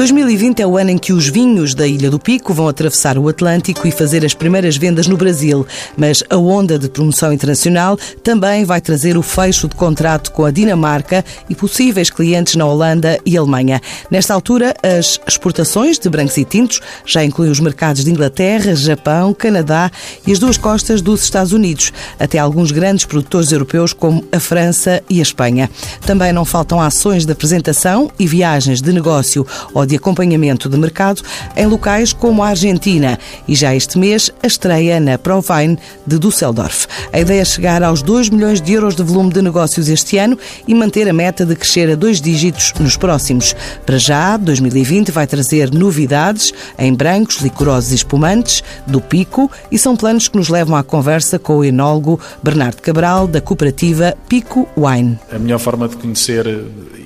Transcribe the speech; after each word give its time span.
2020 0.00 0.62
é 0.62 0.66
o 0.66 0.78
ano 0.78 0.92
em 0.92 0.96
que 0.96 1.12
os 1.12 1.28
vinhos 1.28 1.74
da 1.74 1.86
Ilha 1.86 2.10
do 2.10 2.18
Pico 2.18 2.54
vão 2.54 2.66
atravessar 2.66 3.18
o 3.18 3.28
Atlântico 3.28 3.86
e 3.86 3.90
fazer 3.90 4.24
as 4.24 4.32
primeiras 4.32 4.78
vendas 4.78 5.06
no 5.06 5.14
Brasil. 5.14 5.66
Mas 5.94 6.24
a 6.30 6.38
onda 6.38 6.78
de 6.78 6.88
promoção 6.88 7.30
internacional 7.34 7.98
também 8.24 8.64
vai 8.64 8.80
trazer 8.80 9.18
o 9.18 9.22
fecho 9.22 9.68
de 9.68 9.74
contrato 9.74 10.32
com 10.32 10.46
a 10.46 10.50
Dinamarca 10.50 11.22
e 11.50 11.54
possíveis 11.54 12.08
clientes 12.08 12.54
na 12.54 12.64
Holanda 12.64 13.20
e 13.26 13.36
Alemanha. 13.36 13.78
Nesta 14.10 14.32
altura, 14.32 14.74
as 14.82 15.20
exportações 15.28 15.98
de 15.98 16.08
brancos 16.08 16.38
e 16.38 16.46
tintos 16.46 16.80
já 17.04 17.22
incluem 17.22 17.50
os 17.50 17.60
mercados 17.60 18.02
de 18.02 18.10
Inglaterra, 18.10 18.74
Japão, 18.74 19.34
Canadá 19.34 19.90
e 20.26 20.32
as 20.32 20.38
duas 20.38 20.56
costas 20.56 21.02
dos 21.02 21.22
Estados 21.22 21.52
Unidos, 21.52 21.92
até 22.18 22.38
alguns 22.38 22.72
grandes 22.72 23.04
produtores 23.04 23.52
europeus 23.52 23.92
como 23.92 24.24
a 24.32 24.40
França 24.40 25.02
e 25.10 25.18
a 25.18 25.22
Espanha. 25.22 25.68
Também 26.06 26.32
não 26.32 26.46
faltam 26.46 26.80
ações 26.80 27.26
de 27.26 27.32
apresentação 27.32 28.10
e 28.18 28.26
viagens 28.26 28.80
de 28.80 28.94
negócio 28.94 29.46
ou 29.74 29.89
de 29.90 29.96
acompanhamento 29.96 30.68
de 30.68 30.78
mercado 30.78 31.22
em 31.56 31.66
locais 31.66 32.12
como 32.12 32.42
a 32.42 32.48
Argentina 32.48 33.18
e 33.46 33.54
já 33.56 33.74
este 33.74 33.98
mês 33.98 34.30
a 34.42 34.46
estreia 34.46 35.00
na 35.00 35.18
Provine 35.18 35.76
de 36.06 36.18
Düsseldorf. 36.18 36.86
A 37.12 37.18
ideia 37.18 37.40
é 37.40 37.44
chegar 37.44 37.82
aos 37.82 38.02
2 38.02 38.30
milhões 38.30 38.60
de 38.60 38.72
euros 38.72 38.94
de 38.94 39.02
volume 39.02 39.32
de 39.32 39.42
negócios 39.42 39.88
este 39.88 40.16
ano 40.16 40.38
e 40.66 40.74
manter 40.74 41.08
a 41.08 41.12
meta 41.12 41.44
de 41.44 41.56
crescer 41.56 41.90
a 41.90 41.96
dois 41.96 42.20
dígitos 42.20 42.72
nos 42.78 42.96
próximos. 42.96 43.54
Para 43.84 43.98
já, 43.98 44.36
2020 44.36 45.10
vai 45.10 45.26
trazer 45.26 45.74
novidades 45.74 46.52
em 46.78 46.94
brancos, 46.94 47.38
licorosos 47.38 47.90
e 47.90 47.96
espumantes, 47.96 48.62
do 48.86 49.00
Pico, 49.00 49.50
e 49.72 49.78
são 49.78 49.96
planos 49.96 50.28
que 50.28 50.36
nos 50.36 50.48
levam 50.48 50.76
à 50.76 50.84
conversa 50.84 51.38
com 51.38 51.56
o 51.56 51.64
enólogo 51.64 52.20
Bernardo 52.42 52.80
Cabral, 52.80 53.26
da 53.26 53.40
cooperativa 53.40 54.14
Pico 54.28 54.68
Wine. 54.76 55.18
A 55.32 55.38
melhor 55.38 55.58
forma 55.58 55.88
de 55.88 55.96
conhecer 55.96 56.46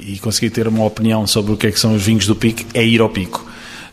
e 0.06 0.18
conseguir 0.18 0.50
ter 0.50 0.68
uma 0.68 0.84
opinião 0.84 1.26
sobre 1.26 1.52
o 1.52 1.56
que 1.56 1.66
é 1.66 1.72
que 1.72 1.80
são 1.80 1.94
os 1.94 2.02
vinhos 2.02 2.26
do 2.26 2.36
Pico 2.36 2.62
é 2.74 2.84
ir 2.84 3.00
ao 3.00 3.08
Pico. 3.08 3.44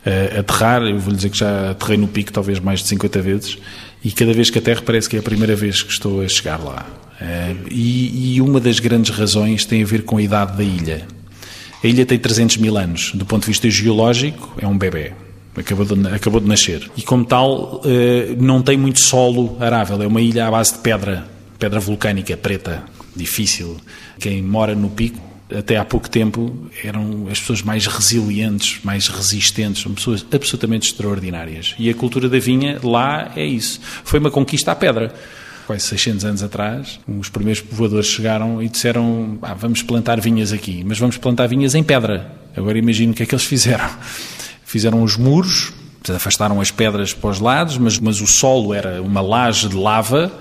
Uh, 0.05 0.39
aterrar, 0.39 0.81
eu 0.81 0.97
vou 0.99 1.11
lhe 1.11 1.15
dizer 1.15 1.29
que 1.29 1.37
já 1.37 1.71
aterrei 1.71 1.97
no 1.97 2.07
Pico 2.07 2.31
talvez 2.31 2.59
mais 2.59 2.81
de 2.81 2.87
50 2.87 3.21
vezes 3.21 3.57
e 4.03 4.11
cada 4.11 4.33
vez 4.33 4.49
que 4.49 4.57
aterro 4.57 4.81
parece 4.81 5.07
que 5.07 5.15
é 5.15 5.19
a 5.19 5.23
primeira 5.23 5.55
vez 5.55 5.83
que 5.83 5.91
estou 5.91 6.21
a 6.21 6.27
chegar 6.27 6.59
lá. 6.63 6.85
Uh, 7.21 7.67
e, 7.69 8.35
e 8.35 8.41
uma 8.41 8.59
das 8.59 8.79
grandes 8.79 9.15
razões 9.15 9.63
tem 9.63 9.83
a 9.83 9.85
ver 9.85 10.03
com 10.03 10.17
a 10.17 10.21
idade 10.21 10.57
da 10.57 10.63
ilha. 10.63 11.07
A 11.83 11.87
ilha 11.87 12.05
tem 12.05 12.17
300 12.17 12.57
mil 12.57 12.77
anos. 12.77 13.11
Do 13.13 13.25
ponto 13.25 13.41
de 13.41 13.47
vista 13.47 13.69
geológico, 13.69 14.55
é 14.59 14.67
um 14.67 14.77
bebê. 14.77 15.13
Acabou 15.55 15.85
de, 15.85 16.07
acabou 16.07 16.39
de 16.39 16.47
nascer. 16.47 16.89
E, 16.95 17.01
como 17.01 17.25
tal, 17.25 17.81
eh, 17.83 18.35
não 18.39 18.61
tem 18.61 18.77
muito 18.77 19.01
solo 19.01 19.57
arável. 19.59 20.01
É 20.01 20.07
uma 20.07 20.21
ilha 20.21 20.47
à 20.47 20.51
base 20.51 20.73
de 20.73 20.79
pedra, 20.79 21.25
pedra 21.59 21.79
vulcânica 21.79 22.37
preta, 22.37 22.83
difícil. 23.15 23.77
Quem 24.19 24.41
mora 24.41 24.75
no 24.75 24.89
pico 24.89 25.30
até 25.57 25.77
há 25.77 25.85
pouco 25.85 26.09
tempo 26.09 26.55
eram 26.83 27.27
as 27.29 27.39
pessoas 27.39 27.61
mais 27.61 27.85
resilientes, 27.85 28.79
mais 28.83 29.07
resistentes, 29.07 29.81
são 29.81 29.93
pessoas 29.93 30.25
absolutamente 30.33 30.91
extraordinárias. 30.91 31.75
E 31.77 31.89
a 31.89 31.93
cultura 31.93 32.29
da 32.29 32.39
vinha 32.39 32.79
lá 32.83 33.31
é 33.35 33.45
isso. 33.45 33.79
Foi 34.03 34.19
uma 34.19 34.31
conquista 34.31 34.71
à 34.71 34.75
pedra. 34.75 35.13
Quase 35.67 35.85
600 35.85 36.25
anos 36.25 36.43
atrás, 36.43 36.99
os 37.07 37.29
primeiros 37.29 37.61
povoadores 37.61 38.07
chegaram 38.07 38.61
e 38.61 38.67
disseram: 38.67 39.37
ah, 39.41 39.53
vamos 39.53 39.81
plantar 39.81 40.19
vinhas 40.19 40.51
aqui, 40.51 40.83
mas 40.83 40.97
vamos 40.97 41.17
plantar 41.17 41.47
vinhas 41.47 41.75
em 41.75 41.83
pedra. 41.83 42.33
Agora 42.55 42.77
imagino 42.77 43.13
o 43.13 43.15
que 43.15 43.23
é 43.23 43.25
que 43.25 43.33
eles 43.33 43.45
fizeram. 43.45 43.89
Fizeram 44.65 45.03
os 45.03 45.15
muros, 45.17 45.71
afastaram 46.09 46.59
as 46.59 46.71
pedras 46.71 47.13
para 47.13 47.29
os 47.29 47.39
lados, 47.39 47.77
mas, 47.77 47.99
mas 47.99 48.21
o 48.21 48.27
solo 48.27 48.73
era 48.73 49.01
uma 49.01 49.21
laje 49.21 49.69
de 49.69 49.75
lava 49.75 50.31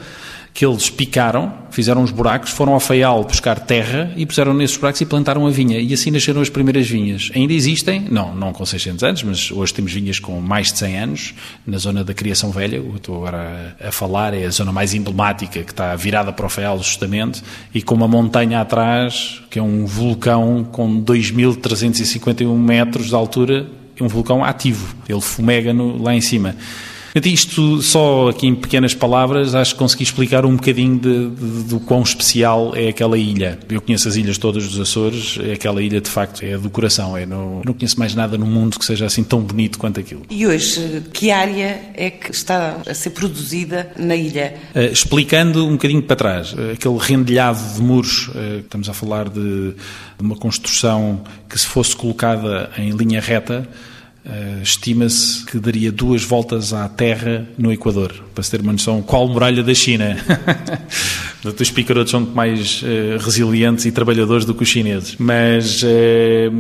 que 0.55 0.64
eles 0.64 0.91
picaram, 0.91 1.53
fizeram 1.71 2.03
uns 2.03 2.11
buracos, 2.11 2.51
foram 2.51 2.75
ao 2.75 2.81
faial 2.81 3.25
buscar 3.25 3.59
terra 3.59 4.13
e 4.17 4.27
puseram 4.27 4.53
nesses 4.55 4.77
buracos 4.77 5.01
e 5.01 5.07
plantaram 5.07 5.47
a 5.47 5.51
vinha. 5.51 5.79
E 5.79 5.93
assim 5.93 6.11
nasceram 6.11 6.41
as 6.41 6.49
primeiras 6.49 6.89
vinhas. 6.89 7.31
Ainda 7.35 7.53
existem, 7.53 8.07
não, 8.11 8.35
não 8.35 8.53
com 8.53 8.65
600 8.65 9.05
anos, 9.05 9.22
mas 9.22 9.50
hoje 9.50 9.75
temos 9.75 9.93
vinhas 9.93 10.19
com 10.19 10.41
mais 10.41 10.72
de 10.72 10.78
100 10.78 10.99
anos, 10.99 11.34
na 11.67 11.78
zona 11.78 12.05
da 12.05 12.15
Criação 12.15 12.50
Velha, 12.50 12.81
o 12.81 12.91
que 12.91 12.97
estou 12.97 13.17
agora 13.17 13.77
a 13.81 13.93
falar, 13.93 14.34
é 14.34 14.44
a 14.44 14.50
zona 14.50 14.72
mais 14.72 14.94
emblemática, 14.94 15.62
que 15.62 15.71
está 15.71 15.94
virada 15.97 16.33
para 16.33 16.47
o 16.47 16.49
faial 16.49 16.78
justamente, 16.78 17.43
e 17.75 17.83
com 17.83 17.94
uma 17.94 18.09
montanha 18.09 18.61
atrás, 18.61 19.43
que 19.50 19.59
é 19.59 19.62
um 19.62 19.87
vulcão 19.87 20.65
com 20.71 21.03
2.351 21.03 22.56
metros 22.56 23.09
de 23.09 23.15
altura, 23.15 23.67
um 24.00 24.09
vulcão 24.09 24.43
ativo, 24.43 24.94
ele 25.09 25.21
fumega 25.21 25.73
no, 25.73 26.03
lá 26.03 26.15
em 26.15 26.21
cima. 26.21 26.56
Isto 27.15 27.82
só 27.82 28.28
aqui 28.28 28.47
em 28.47 28.54
pequenas 28.54 28.94
palavras, 28.94 29.54
acho 29.54 29.75
que 29.75 29.78
consegui 29.78 30.04
explicar 30.04 30.44
um 30.44 30.56
bocadinho 30.56 30.98
de, 30.98 31.31
de, 31.31 31.62
do 31.65 31.81
quão 31.81 32.03
especial 32.03 32.75
é 32.76 32.88
aquela 32.88 33.19
ilha. 33.19 33.59
Eu 33.69 33.81
conheço 33.81 34.09
as 34.09 34.16
ilhas 34.16 34.38
todas 34.38 34.69
dos 34.69 34.78
Açores, 34.78 35.38
é 35.43 35.53
aquela 35.53 35.82
ilha 35.82 36.00
de 36.00 36.09
facto 36.09 36.44
é 36.44 36.56
do 36.56 36.70
coração. 36.70 37.16
É 37.16 37.26
no, 37.26 37.62
não 37.65 37.72
conheço 37.72 37.99
mais 37.99 38.15
nada 38.15 38.38
no 38.38 38.47
mundo 38.47 38.78
que 38.78 38.84
seja 38.84 39.06
assim 39.06 39.25
tão 39.25 39.41
bonito 39.41 39.78
quanto 39.78 39.99
aquilo. 39.99 40.22
E 40.31 40.47
hoje, 40.47 41.03
que 41.12 41.31
área 41.31 41.81
é 41.94 42.10
que 42.10 42.31
está 42.31 42.78
a 42.87 42.94
ser 42.94 43.10
produzida 43.10 43.91
na 43.99 44.15
ilha? 44.15 44.54
Uh, 44.75 44.93
explicando 44.93 45.66
um 45.66 45.72
bocadinho 45.72 46.03
para 46.03 46.16
trás, 46.16 46.53
uh, 46.53 46.72
aquele 46.72 46.99
rendilhado 46.99 47.60
de 47.75 47.82
muros, 47.82 48.28
uh, 48.28 48.60
estamos 48.60 48.88
a 48.88 48.94
falar 48.94 49.28
de, 49.28 49.72
de 49.72 49.75
uma 50.20 50.37
construção 50.37 51.22
que 51.49 51.59
se 51.59 51.66
fosse 51.66 51.97
colocada 51.97 52.70
em 52.78 52.91
linha 52.91 53.20
reta, 53.20 53.69
Uh, 54.25 54.62
Estima-se 54.62 55.47
que 55.47 55.58
daria 55.58 55.91
duas 55.91 56.22
voltas 56.22 56.75
à 56.75 56.86
Terra 56.88 57.48
no 57.56 57.72
Equador, 57.72 58.12
para 58.34 58.44
se 58.44 58.50
ter 58.50 58.60
uma 58.60 58.72
noção 58.72 59.00
qual 59.00 59.26
muralha 59.26 59.62
da 59.62 59.72
China. 59.72 60.14
os 61.42 61.70
picarotos 61.70 62.10
são 62.10 62.20
mais 62.20 62.82
uh, 62.82 63.19
resilientes 63.19 63.86
e 63.86 63.92
trabalhadores 63.92 64.44
do 64.44 64.54
que 64.54 64.62
os 64.62 64.69
chineses. 64.69 65.16
Mas 65.19 65.82
uh, 65.82 65.86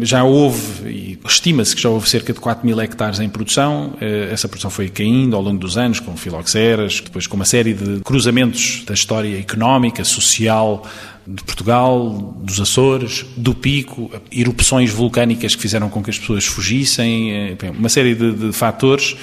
já 0.00 0.24
houve, 0.24 0.88
e 0.88 1.18
estima-se 1.26 1.76
que 1.76 1.82
já 1.82 1.90
houve 1.90 2.08
cerca 2.08 2.32
de 2.32 2.40
4 2.40 2.66
mil 2.66 2.80
hectares 2.80 3.20
em 3.20 3.28
produção. 3.28 3.92
essa 4.00 4.48
produção 4.48 4.70
foi 4.70 4.88
caindo 4.88 5.36
ao 5.36 5.42
longo 5.42 5.58
dos 5.58 5.76
anos, 5.76 6.00
com 6.00 6.16
filoxeras, 6.16 7.02
depois 7.04 7.26
com 7.26 7.36
uma 7.36 7.44
série 7.44 7.74
de 7.74 8.00
cruzamentos 8.00 8.84
da 8.86 8.94
história 8.94 9.38
económica, 9.38 10.02
social, 10.02 10.86
de 11.34 11.44
Portugal, 11.44 12.36
dos 12.42 12.60
Açores, 12.60 13.24
do 13.36 13.54
Pico, 13.54 14.10
erupções 14.32 14.90
vulcânicas 14.90 15.54
que 15.54 15.62
fizeram 15.62 15.88
com 15.88 16.02
que 16.02 16.10
as 16.10 16.18
pessoas 16.18 16.44
fugissem, 16.44 17.32
eh, 17.32 17.56
uma 17.78 17.88
série 17.88 18.14
de, 18.14 18.32
de 18.32 18.52
fatores. 18.52 19.16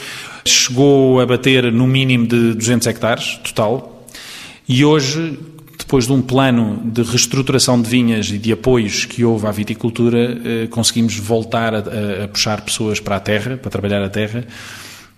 Chegou 0.46 1.20
a 1.20 1.26
bater 1.26 1.72
no 1.72 1.86
mínimo 1.86 2.26
de 2.26 2.54
200 2.54 2.88
hectares 2.88 3.38
total 3.44 4.06
e 4.68 4.86
hoje 4.86 5.38
depois 5.78 6.06
de 6.06 6.14
um 6.14 6.22
plano 6.22 6.82
de 6.84 7.02
reestruturação 7.02 7.82
de 7.82 7.90
vinhas 7.90 8.30
e 8.30 8.38
de 8.38 8.52
apoios 8.52 9.06
que 9.06 9.24
houve 9.24 9.46
à 9.46 9.52
viticultura, 9.52 10.38
eh, 10.44 10.68
conseguimos 10.68 11.18
voltar 11.18 11.76
a, 11.76 11.80
a, 12.24 12.28
puxar 12.28 12.62
pessoas 12.62 13.00
para 13.00 13.18
a 13.18 13.20
terra, 13.20 13.58
para 13.58 13.70
trabalhar 13.70 14.04
a 14.04 14.10
terra 14.10 14.46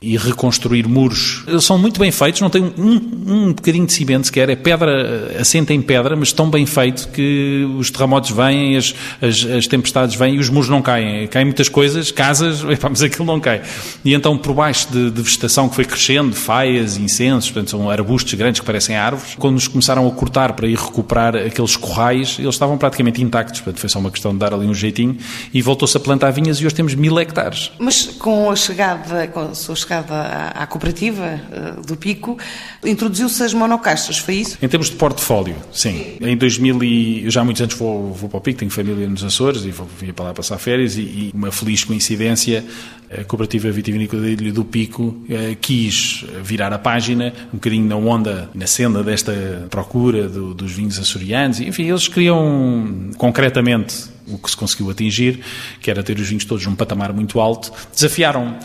e 0.01 0.15
reconstruir 0.15 0.87
muros. 0.87 1.43
Eles 1.45 1.65
são 1.65 1.77
muito 1.77 1.99
bem 1.99 2.09
feitos, 2.09 2.39
não 2.39 2.49
tem 2.49 2.63
um, 2.63 3.01
um 3.27 3.53
bocadinho 3.53 3.85
de 3.85 3.91
cimento 3.91 4.27
sequer, 4.27 4.49
é 4.49 4.55
pedra, 4.55 5.35
assenta 5.39 5.73
em 5.73 5.81
pedra, 5.81 6.15
mas 6.15 6.31
tão 6.31 6.49
bem 6.49 6.65
feito 6.65 7.09
que 7.09 7.67
os 7.77 7.91
terremotos 7.91 8.31
vêm, 8.31 8.77
as, 8.77 8.95
as, 9.21 9.45
as 9.45 9.67
tempestades 9.67 10.15
vêm 10.15 10.35
e 10.35 10.39
os 10.39 10.49
muros 10.49 10.69
não 10.69 10.81
caem. 10.81 11.27
Caem 11.27 11.45
muitas 11.45 11.67
coisas, 11.67 12.11
casas, 12.11 12.61
mas 12.89 13.01
aquilo 13.01 13.25
não 13.25 13.41
cai. 13.41 13.61
E 14.05 14.13
então, 14.13 14.37
por 14.37 14.53
baixo 14.53 14.87
de, 14.89 15.11
de 15.11 15.21
vegetação 15.21 15.67
que 15.67 15.75
foi 15.75 15.83
crescendo, 15.83 16.33
faias, 16.33 16.95
incensos, 16.95 17.51
portanto, 17.51 17.71
são 17.71 17.89
arbustos 17.89 18.33
grandes 18.35 18.61
que 18.61 18.65
parecem 18.65 18.95
árvores, 18.95 19.35
quando 19.37 19.55
nos 19.55 19.67
começaram 19.67 20.07
a 20.07 20.11
cortar 20.11 20.53
para 20.53 20.65
ir 20.65 20.77
recuperar 20.77 21.35
aqueles 21.35 21.75
corrais, 21.75 22.37
eles 22.39 22.55
estavam 22.55 22.77
praticamente 22.77 23.21
intactos, 23.21 23.59
portanto, 23.59 23.81
foi 23.81 23.89
só 23.89 23.99
uma 23.99 24.11
questão 24.11 24.31
de 24.31 24.39
dar 24.39 24.53
ali 24.53 24.65
um 24.65 24.73
jeitinho 24.73 25.17
e 25.53 25.61
voltou-se 25.61 25.97
a 25.97 25.99
plantar 25.99 26.31
vinhas 26.31 26.57
e 26.61 26.65
hoje 26.65 26.75
temos 26.75 26.95
mil 26.95 27.19
hectares. 27.19 27.71
Mas 27.77 28.05
com 28.05 28.49
a 28.49 28.55
chegada, 28.55 29.27
com 29.27 29.41
a 29.41 29.53
sua 29.53 29.75
chegada 29.75 29.88
à, 29.93 30.63
à 30.63 30.67
cooperativa 30.67 31.25
eh, 31.25 31.73
do 31.85 31.95
Pico, 31.95 32.37
introduziu-se 32.83 33.43
as 33.43 33.53
monocaixas, 33.53 34.17
foi 34.17 34.35
isso? 34.35 34.57
Em 34.61 34.67
termos 34.67 34.89
de 34.89 34.95
portfólio, 34.95 35.55
sim. 35.71 36.17
Em 36.21 36.37
2000 36.37 36.83
e 36.83 37.25
eu 37.25 37.31
já 37.31 37.41
há 37.41 37.43
muitos 37.43 37.61
anos 37.61 37.75
vou, 37.75 38.13
vou 38.13 38.29
para 38.29 38.37
o 38.37 38.41
Pico, 38.41 38.59
tenho 38.59 38.71
família 38.71 39.07
nos 39.07 39.23
Açores 39.23 39.63
e 39.65 39.71
vou, 39.71 39.87
vim 39.99 40.13
para 40.13 40.25
lá 40.25 40.33
passar 40.33 40.57
férias 40.57 40.97
e, 40.97 41.01
e 41.01 41.31
uma 41.33 41.51
feliz 41.51 41.83
coincidência 41.83 42.63
a 43.11 43.23
Cooperativa 43.23 43.71
Vitivinícola 43.71 44.21
da 44.21 44.29
Ilha 44.29 44.53
do 44.53 44.63
Pico 44.63 45.23
eh, 45.27 45.57
quis 45.59 46.23
virar 46.43 46.71
a 46.71 46.77
página, 46.77 47.33
um 47.51 47.57
bocadinho 47.57 47.87
na 47.87 47.95
onda, 47.95 48.49
na 48.53 48.67
senda 48.67 49.03
desta 49.03 49.67
procura 49.69 50.29
do, 50.29 50.53
dos 50.53 50.71
vinhos 50.71 50.99
açorianos. 50.99 51.59
Enfim, 51.59 51.89
eles 51.89 52.07
queriam 52.07 53.09
concretamente 53.17 54.05
o 54.27 54.37
que 54.37 54.49
se 54.49 54.55
conseguiu 54.55 54.91
atingir, 54.91 55.39
que 55.81 55.89
era 55.89 56.03
ter 56.03 56.19
os 56.19 56.27
vinhos 56.27 56.45
todos 56.45 56.63
num 56.67 56.75
patamar 56.75 57.11
muito 57.11 57.39
alto. 57.39 57.71
Desafiaram 57.91 58.57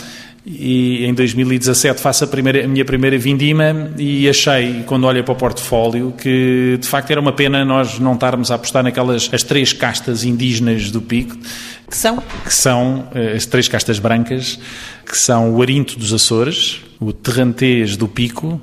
e 0.47 1.07
em 1.07 1.15
2017 1.15 2.01
faço 2.01 2.25
a, 2.25 2.27
primeira, 2.27 2.65
a 2.65 2.69
minha 2.69 2.85
primeira 2.85 3.17
vindima 3.17 3.91
e 3.97 4.29
achei, 4.29 4.83
quando 4.87 5.07
olhei 5.07 5.23
para 5.23 5.33
o 5.33 5.37
portfólio, 5.37 6.13
que 6.13 6.77
de 6.79 6.87
facto 6.87 7.11
era 7.11 7.21
uma 7.21 7.33
pena 7.33 7.65
nós 7.65 7.99
não 7.99 8.13
estarmos 8.13 8.51
a 8.51 8.57
apostar 8.57 8.83
naquelas 8.83 9.31
as 9.33 9.43
três 9.43 9.73
castas 9.73 10.23
indígenas 10.23 10.91
do 10.91 11.01
Pico. 11.01 11.37
Que 11.89 11.97
são? 11.97 12.23
Que 12.45 12.53
são 12.53 13.09
eh, 13.15 13.35
as 13.37 13.47
três 13.47 13.69
castas 13.69 13.99
brancas, 13.99 14.59
que 15.07 15.17
são 15.17 15.55
o 15.55 15.63
Arinto 15.63 15.99
dos 15.99 16.13
Açores, 16.13 16.81
o 17.01 17.13
Terrantês 17.13 17.97
do 17.97 18.07
Pico 18.07 18.61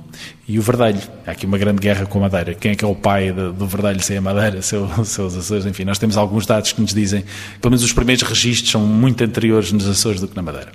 e 0.51 0.59
o 0.59 0.61
verdelho. 0.61 0.99
Há 1.25 1.31
aqui 1.31 1.45
uma 1.45 1.57
grande 1.57 1.79
guerra 1.79 2.05
com 2.05 2.17
a 2.17 2.21
madeira. 2.23 2.53
Quem 2.53 2.71
é 2.71 2.75
que 2.75 2.83
é 2.83 2.87
o 2.87 2.93
pai 2.93 3.31
do 3.31 3.65
verdelho 3.65 4.01
sem 4.01 4.17
a 4.17 4.21
madeira, 4.21 4.59
se 4.61 4.75
são 5.05 5.25
os 5.25 5.37
Açores? 5.37 5.65
Enfim, 5.65 5.85
nós 5.85 5.97
temos 5.97 6.17
alguns 6.17 6.45
dados 6.45 6.73
que 6.73 6.81
nos 6.81 6.93
dizem, 6.93 7.23
pelo 7.61 7.71
menos 7.71 7.83
os 7.83 7.93
primeiros 7.93 8.21
registros 8.23 8.69
são 8.69 8.81
muito 8.81 9.23
anteriores 9.23 9.71
nos 9.71 9.87
Açores 9.87 10.19
do 10.19 10.27
que 10.27 10.35
na 10.35 10.41
madeira. 10.41 10.69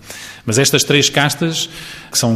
Mas 0.46 0.58
estas 0.58 0.82
três 0.82 1.10
castas, 1.10 1.68
que 2.10 2.16
são, 2.16 2.32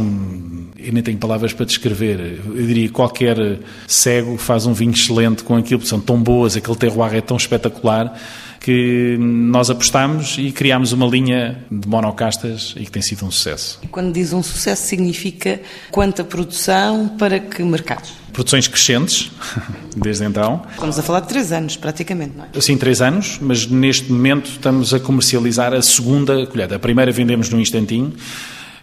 eu 0.77 0.93
nem 0.93 1.01
tenho 1.01 1.17
palavras 1.17 1.51
para 1.51 1.65
descrever, 1.65 2.39
eu 2.45 2.67
diria 2.67 2.87
que 2.87 2.93
qualquer 2.93 3.59
cego 3.87 4.37
faz 4.37 4.67
um 4.67 4.73
vinho 4.73 4.91
excelente 4.91 5.43
com 5.43 5.55
aquilo, 5.55 5.83
são 5.83 5.99
tão 5.99 6.21
boas, 6.21 6.55
aquele 6.55 6.77
terroir 6.77 7.15
é 7.15 7.21
tão 7.21 7.37
espetacular, 7.37 8.15
que 8.61 9.17
nós 9.19 9.71
apostamos 9.71 10.37
e 10.37 10.51
criámos 10.51 10.93
uma 10.93 11.07
linha 11.07 11.65
de 11.69 11.87
monocastas 11.87 12.75
e 12.77 12.85
que 12.85 12.91
tem 12.91 13.01
sido 13.01 13.25
um 13.25 13.31
sucesso. 13.31 13.79
E 13.81 13.87
quando 13.87 14.13
diz 14.13 14.33
um 14.33 14.43
sucesso, 14.43 14.87
significa 14.87 15.59
quanta 15.89 16.23
produção 16.23 17.09
para 17.17 17.39
que 17.39 17.63
mercados? 17.63 18.13
Produções 18.31 18.67
crescentes, 18.67 19.31
desde 19.97 20.25
então. 20.25 20.61
Estamos 20.73 20.99
a 20.99 21.01
falar 21.01 21.21
de 21.21 21.27
três 21.27 21.51
anos, 21.51 21.75
praticamente, 21.75 22.37
não 22.37 22.45
é? 22.53 22.61
Sim, 22.61 22.77
três 22.77 23.01
anos, 23.01 23.39
mas 23.41 23.65
neste 23.65 24.11
momento 24.11 24.51
estamos 24.51 24.93
a 24.93 24.99
comercializar 24.99 25.73
a 25.73 25.81
segunda 25.81 26.45
colheita. 26.45 26.75
A 26.75 26.79
primeira 26.79 27.11
vendemos 27.11 27.49
num 27.49 27.59
instantinho. 27.59 28.13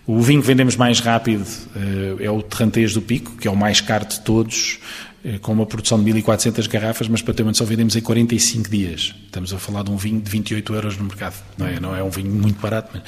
O 0.04 0.20
vinho 0.20 0.40
que 0.40 0.46
vendemos 0.46 0.74
mais 0.74 0.98
rápido 0.98 1.46
uh, 1.46 2.20
é 2.20 2.30
o 2.30 2.42
Terrantez 2.42 2.94
do 2.94 3.02
Pico, 3.02 3.36
que 3.36 3.46
é 3.46 3.50
o 3.50 3.56
mais 3.56 3.80
caro 3.80 4.06
de 4.06 4.18
todos. 4.20 4.80
Eh, 5.24 5.38
com 5.38 5.52
uma 5.52 5.66
produção 5.66 6.02
de 6.02 6.10
1.400 6.10 6.68
garrafas, 6.68 7.08
mas 7.08 7.22
para 7.22 7.44
noção 7.44 7.66
vendemos 7.66 7.96
em 7.96 8.00
45 8.00 8.68
dias. 8.68 9.14
Estamos 9.26 9.52
a 9.52 9.58
falar 9.58 9.82
de 9.82 9.90
um 9.90 9.96
vinho 9.96 10.20
de 10.20 10.30
28 10.30 10.74
euros 10.74 10.96
no 10.96 11.04
mercado. 11.04 11.34
Não 11.56 11.66
é, 11.66 11.80
não 11.80 11.96
é 11.96 12.02
um 12.02 12.10
vinho 12.10 12.30
muito 12.30 12.60
barato. 12.60 12.90
Mas... 12.94 13.02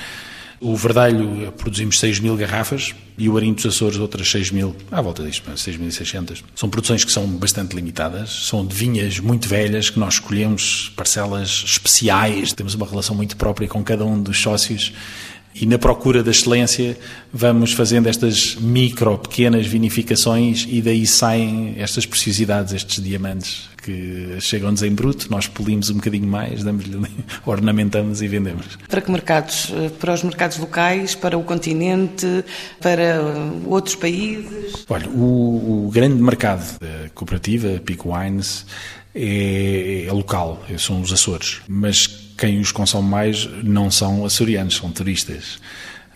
O 0.62 0.76
Verdalho 0.76 1.46
eh, 1.46 1.50
produzimos 1.52 1.98
6 1.98 2.20
mil 2.20 2.36
garrafas 2.36 2.94
e 3.16 3.30
o 3.30 3.36
Arinho 3.36 3.54
dos 3.54 3.64
Açores 3.64 3.96
outras 3.98 4.30
6 4.30 4.50
mil, 4.50 4.76
à 4.90 5.00
volta 5.00 5.22
disto, 5.22 5.50
6.600. 5.50 6.42
São 6.54 6.68
produções 6.68 7.02
que 7.02 7.10
são 7.10 7.26
bastante 7.26 7.74
limitadas, 7.74 8.46
são 8.46 8.66
de 8.66 8.74
vinhas 8.74 9.18
muito 9.20 9.48
velhas 9.48 9.88
que 9.88 9.98
nós 9.98 10.14
escolhemos 10.14 10.92
parcelas 10.94 11.62
especiais, 11.64 12.52
temos 12.52 12.74
uma 12.74 12.86
relação 12.86 13.16
muito 13.16 13.38
própria 13.38 13.66
com 13.68 13.82
cada 13.82 14.04
um 14.04 14.22
dos 14.22 14.38
sócios 14.38 14.92
e 15.55 15.67
na 15.67 15.79
procura 15.79 16.23
da 16.23 16.31
excelência 16.31 16.97
vamos 17.32 17.73
fazendo 17.73 18.08
estas 18.08 18.55
micro, 18.56 19.19
pequenas 19.19 19.67
vinificações 19.67 20.67
e 20.69 20.81
daí 20.81 21.06
saem 21.06 21.75
estas 21.79 22.06
preciosidades, 22.06 22.73
estes 22.73 23.02
diamantes 23.02 23.69
que 23.82 24.37
chegam-nos 24.41 24.82
em 24.82 24.93
bruto, 24.93 25.31
nós 25.31 25.47
polimos 25.47 25.91
um 25.91 25.94
bocadinho 25.94 26.26
mais, 26.26 26.61
ornamentamos 27.47 28.20
e 28.23 28.29
vendemos. 28.29 28.79
Para 28.88 29.00
que 29.00 29.11
mercados? 29.11 29.73
Para 29.99 30.12
os 30.12 30.23
mercados 30.23 30.58
locais, 30.58 31.14
para 31.14 31.37
o 31.37 31.43
continente, 31.43 32.44
para 32.81 33.20
outros 33.67 33.96
países? 33.96 34.85
Olha, 34.88 35.08
o, 35.08 35.87
o 35.87 35.91
grande 35.91 36.23
mercado 36.23 36.79
da 36.79 37.08
cooperativa, 37.14 37.81
Pico 37.85 38.14
Wines, 38.14 38.67
é, 39.14 40.05
é 40.06 40.12
local, 40.12 40.62
são 40.79 41.00
os 41.00 41.12
Açores, 41.12 41.62
mas 41.67 42.19
quem 42.40 42.58
os 42.58 42.72
consome 42.72 43.08
mais 43.08 43.48
não 43.62 43.90
são 43.90 44.25
açorianos, 44.25 44.76
são 44.76 44.90
turistas. 44.90 45.60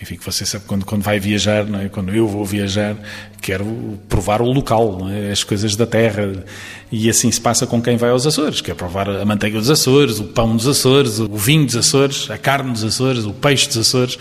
Enfim, 0.01 0.17
que 0.17 0.25
você 0.25 0.45
sabe 0.45 0.65
quando, 0.67 0.85
quando 0.85 1.03
vai 1.03 1.21
viajar, 1.21 1.67
é? 1.83 1.89
quando 1.89 2.13
eu 2.13 2.27
vou 2.27 2.45
viajar, 2.45 2.97
quero 3.41 3.99
provar 4.09 4.43
o 4.43 4.51
local, 4.51 5.09
é? 5.11 5.31
as 5.31 5.45
coisas 5.45 5.77
da 5.77 5.87
terra. 5.87 6.45
E 6.91 7.09
assim 7.09 7.31
se 7.31 7.41
passa 7.41 7.67
com 7.67 7.81
quem 7.81 7.97
vai 7.97 8.11
aos 8.11 8.27
Açores, 8.27 8.61
quer 8.61 8.75
provar 8.75 9.09
a 9.09 9.25
manteiga 9.25 9.59
dos 9.59 9.71
Açores, 9.71 10.19
o 10.19 10.25
pão 10.25 10.57
dos 10.57 10.67
Açores, 10.67 11.21
o 11.21 11.37
vinho 11.37 11.67
dos 11.67 11.77
Açores, 11.77 12.31
a 12.31 12.39
carne 12.39 12.73
dos 12.73 12.85
Açores, 12.85 13.25
o 13.25 13.33
peixe 13.33 13.69
dos 13.69 13.79
Açores. 13.79 14.19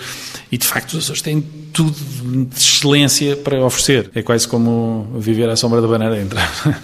E 0.52 0.58
de 0.58 0.68
facto 0.68 0.94
os 0.94 1.06
Açores 1.06 1.22
têm 1.22 1.44
tudo 1.74 1.92
de 1.92 2.56
excelência 2.56 3.36
para 3.36 3.66
oferecer. 3.66 4.12
É 4.14 4.22
quase 4.22 4.48
como 4.48 5.08
viver 5.20 5.50
à 5.50 5.56
sombra 5.56 5.82
da 5.82 5.88
bananeira. 5.88 6.24
Entrar. 6.24 6.84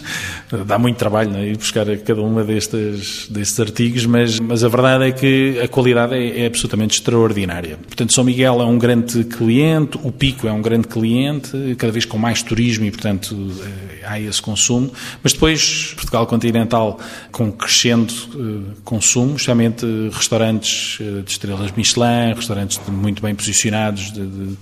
Dá 0.65 0.79
muito 0.79 0.97
trabalho 0.97 1.29
não 1.29 1.39
é? 1.39 1.47
ir 1.47 1.57
buscar 1.57 1.85
cada 1.99 2.21
uma 2.21 2.43
destes, 2.43 3.27
destes 3.29 3.59
artigos, 3.59 4.05
mas, 4.07 4.39
mas 4.39 4.63
a 4.63 4.67
verdade 4.67 5.05
é 5.05 5.11
que 5.11 5.59
a 5.63 5.67
qualidade 5.67 6.15
é, 6.15 6.41
é 6.41 6.45
absolutamente 6.47 6.95
extraordinária. 6.95 7.77
Portanto, 7.77 8.13
São 8.13 8.23
Miguel 8.23 8.59
é 8.59 8.65
um 8.65 8.77
grande 8.77 9.23
cliente, 9.25 9.99
o 10.03 10.11
Pico 10.11 10.47
é 10.47 10.51
um 10.51 10.61
grande 10.61 10.87
cliente, 10.87 11.51
cada 11.77 11.93
vez 11.93 12.03
com 12.03 12.17
mais 12.17 12.41
turismo 12.41 12.85
e, 12.85 12.91
portanto, 12.91 13.35
eh, 13.63 14.03
há 14.03 14.19
esse 14.19 14.41
consumo. 14.41 14.91
Mas 15.21 15.33
depois, 15.33 15.93
Portugal 15.95 16.25
continental 16.25 16.99
com 17.31 17.51
crescendo 17.51 18.11
uh, 18.33 18.81
consumo, 18.83 19.37
justamente 19.37 19.85
restaurantes 20.11 20.99
uh, 20.99 21.21
de 21.21 21.31
estrelas 21.31 21.71
Michelin, 21.71 22.33
restaurantes 22.35 22.79
muito 22.87 23.21
bem 23.21 23.35
posicionados, 23.35 24.11
de, 24.11 24.25
de, 24.25 24.57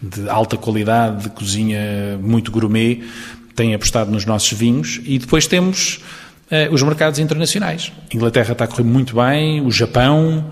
de 0.00 0.28
alta 0.28 0.56
qualidade, 0.56 1.24
de 1.24 1.30
cozinha 1.30 2.18
muito 2.20 2.50
gourmet, 2.50 3.02
têm 3.54 3.74
apostado 3.74 4.10
nos 4.10 4.24
nossos 4.24 4.52
vinhos. 4.52 5.00
E 5.04 5.18
depois 5.18 5.46
temos 5.46 6.00
uh, 6.50 6.72
os 6.72 6.82
mercados 6.82 7.18
internacionais. 7.18 7.92
A 8.12 8.16
Inglaterra 8.16 8.52
está 8.52 8.64
a 8.64 8.68
correr 8.68 8.84
muito 8.84 9.16
bem, 9.16 9.60
o 9.60 9.70
Japão, 9.70 10.50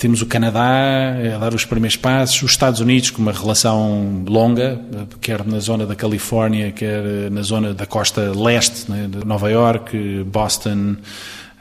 temos 0.00 0.22
o 0.22 0.26
Canadá 0.26 1.12
a 1.34 1.38
dar 1.38 1.54
os 1.54 1.66
primeiros 1.66 1.94
passos, 1.94 2.42
os 2.42 2.52
Estados 2.52 2.80
Unidos 2.80 3.10
com 3.10 3.20
uma 3.20 3.32
relação 3.32 4.24
longa, 4.26 4.80
quer 5.20 5.44
na 5.46 5.58
zona 5.58 5.84
da 5.84 5.94
Califórnia, 5.94 6.72
quer 6.72 7.30
na 7.30 7.42
zona 7.42 7.74
da 7.74 7.84
costa 7.84 8.32
leste, 8.34 8.90
né, 8.90 9.06
de 9.10 9.26
Nova 9.26 9.50
York, 9.50 10.24
Boston, 10.24 10.96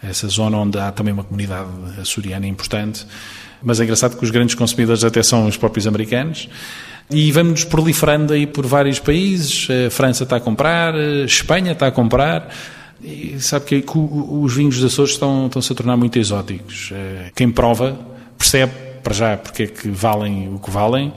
essa 0.02 0.30
zona 0.30 0.58
onde 0.58 0.80
há 0.80 0.90
também 0.90 1.14
uma 1.14 1.26
comunidade 1.26 1.68
açoriana 2.00 2.48
importante. 2.48 3.06
Mas 3.62 3.82
é 3.82 3.84
engraçado 3.84 4.18
que 4.18 4.24
os 4.24 4.32
grandes 4.32 4.56
consumidores 4.56 5.04
até 5.04 5.22
são 5.22 5.46
os 5.46 5.58
próprios 5.58 5.86
americanos. 5.86 6.48
E 7.10 7.32
vamos 7.32 7.64
proliferando 7.64 8.34
aí 8.34 8.46
por 8.46 8.66
vários 8.66 9.00
países. 9.00 9.68
A 9.88 9.90
França 9.90 10.24
está 10.24 10.36
a 10.36 10.40
comprar, 10.40 10.94
a 10.94 11.26
Espanha 11.26 11.72
está 11.72 11.88
a 11.88 11.92
comprar. 11.92 12.54
E 13.02 13.38
sabe 13.40 13.66
que 13.66 13.84
os 13.96 14.54
vinhos 14.54 14.76
dos 14.76 14.94
Açores 14.94 15.12
estão, 15.14 15.48
estão-se 15.48 15.72
a 15.72 15.76
tornar 15.76 15.98
muito 15.98 16.20
exóticos. 16.20 16.92
Eh, 16.92 17.32
quem 17.34 17.50
prova 17.50 17.98
percebe, 18.38 18.74
para 19.02 19.14
já, 19.14 19.38
porque 19.38 19.64
é 19.64 19.68
que 19.68 19.90
valem 19.90 20.54
o 20.54 20.60
que 20.60 20.70
valem. 20.70 21.14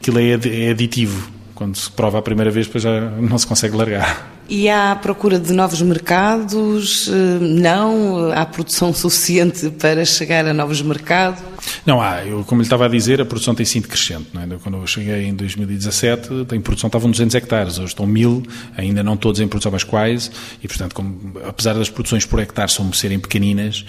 Aquilo 0.00 0.18
é, 0.18 0.32
é 0.32 0.70
aditivo. 0.70 1.30
Quando 1.54 1.76
se 1.76 1.90
prova 1.90 2.18
a 2.18 2.22
primeira 2.22 2.50
vez, 2.50 2.66
depois 2.66 2.82
já 2.82 3.00
não 3.00 3.38
se 3.38 3.46
consegue 3.46 3.76
largar. 3.76 4.31
E 4.48 4.68
há 4.68 4.94
procura 4.96 5.38
de 5.38 5.52
novos 5.52 5.80
mercados? 5.80 7.08
Eh, 7.08 7.38
não? 7.40 8.30
Há 8.32 8.44
produção 8.44 8.92
suficiente 8.94 9.70
para 9.70 10.04
chegar 10.04 10.46
a 10.46 10.52
novos 10.52 10.82
mercados? 10.82 11.42
Não 11.86 12.02
há. 12.02 12.24
Eu, 12.24 12.44
como 12.44 12.60
lhe 12.60 12.66
estava 12.66 12.86
a 12.86 12.88
dizer, 12.88 13.20
a 13.20 13.24
produção 13.24 13.54
tem 13.54 13.64
sido 13.64 13.88
crescente. 13.88 14.28
É? 14.34 14.56
Quando 14.62 14.78
eu 14.78 14.86
cheguei 14.86 15.26
em 15.26 15.34
2017, 15.34 16.28
em 16.52 16.60
produção 16.60 16.88
estavam 16.88 17.10
200 17.10 17.34
hectares. 17.34 17.78
Hoje 17.78 17.88
estão 17.88 18.06
1000, 18.06 18.42
ainda 18.76 19.02
não 19.02 19.16
todos 19.16 19.40
em 19.40 19.48
produção, 19.48 19.72
mas 19.72 19.84
quase. 19.84 20.30
E, 20.62 20.68
portanto, 20.68 20.94
como, 20.94 21.32
apesar 21.46 21.74
das 21.74 21.88
produções 21.88 22.26
por 22.26 22.40
hectare 22.40 22.70
serem 22.92 23.18
pequeninas, 23.18 23.84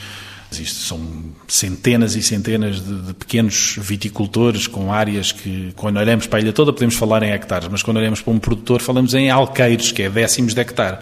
isto 0.60 0.79
são 0.79 1.00
centenas 1.48 2.15
e 2.15 2.22
centenas 2.22 2.83
de, 2.83 3.01
de, 3.01 3.13
pequenos 3.13 3.75
viticultores 3.79 4.67
com 4.67 4.91
áreas 4.91 5.31
que, 5.31 5.74
quando 5.75 5.98
olhamos 5.98 6.27
para 6.27 6.39
a 6.39 6.41
ilha 6.41 6.53
toda, 6.53 6.74
podemos 6.74 6.95
falar 6.95 7.24
em 7.24 7.31
hectares, 7.31 7.67
mas 7.69 7.83
quando 7.83 7.98
olhamos 7.98 8.22
para 8.22 8.33
um 8.33 8.39
produtor, 8.39 8.81
falamos 8.81 9.13
em 9.13 9.29
alqueiros, 9.29 9.91
que 9.91 10.03
é 10.03 10.10
décimos 10.10 10.53
de 10.53 10.62
hectare. 10.62 10.98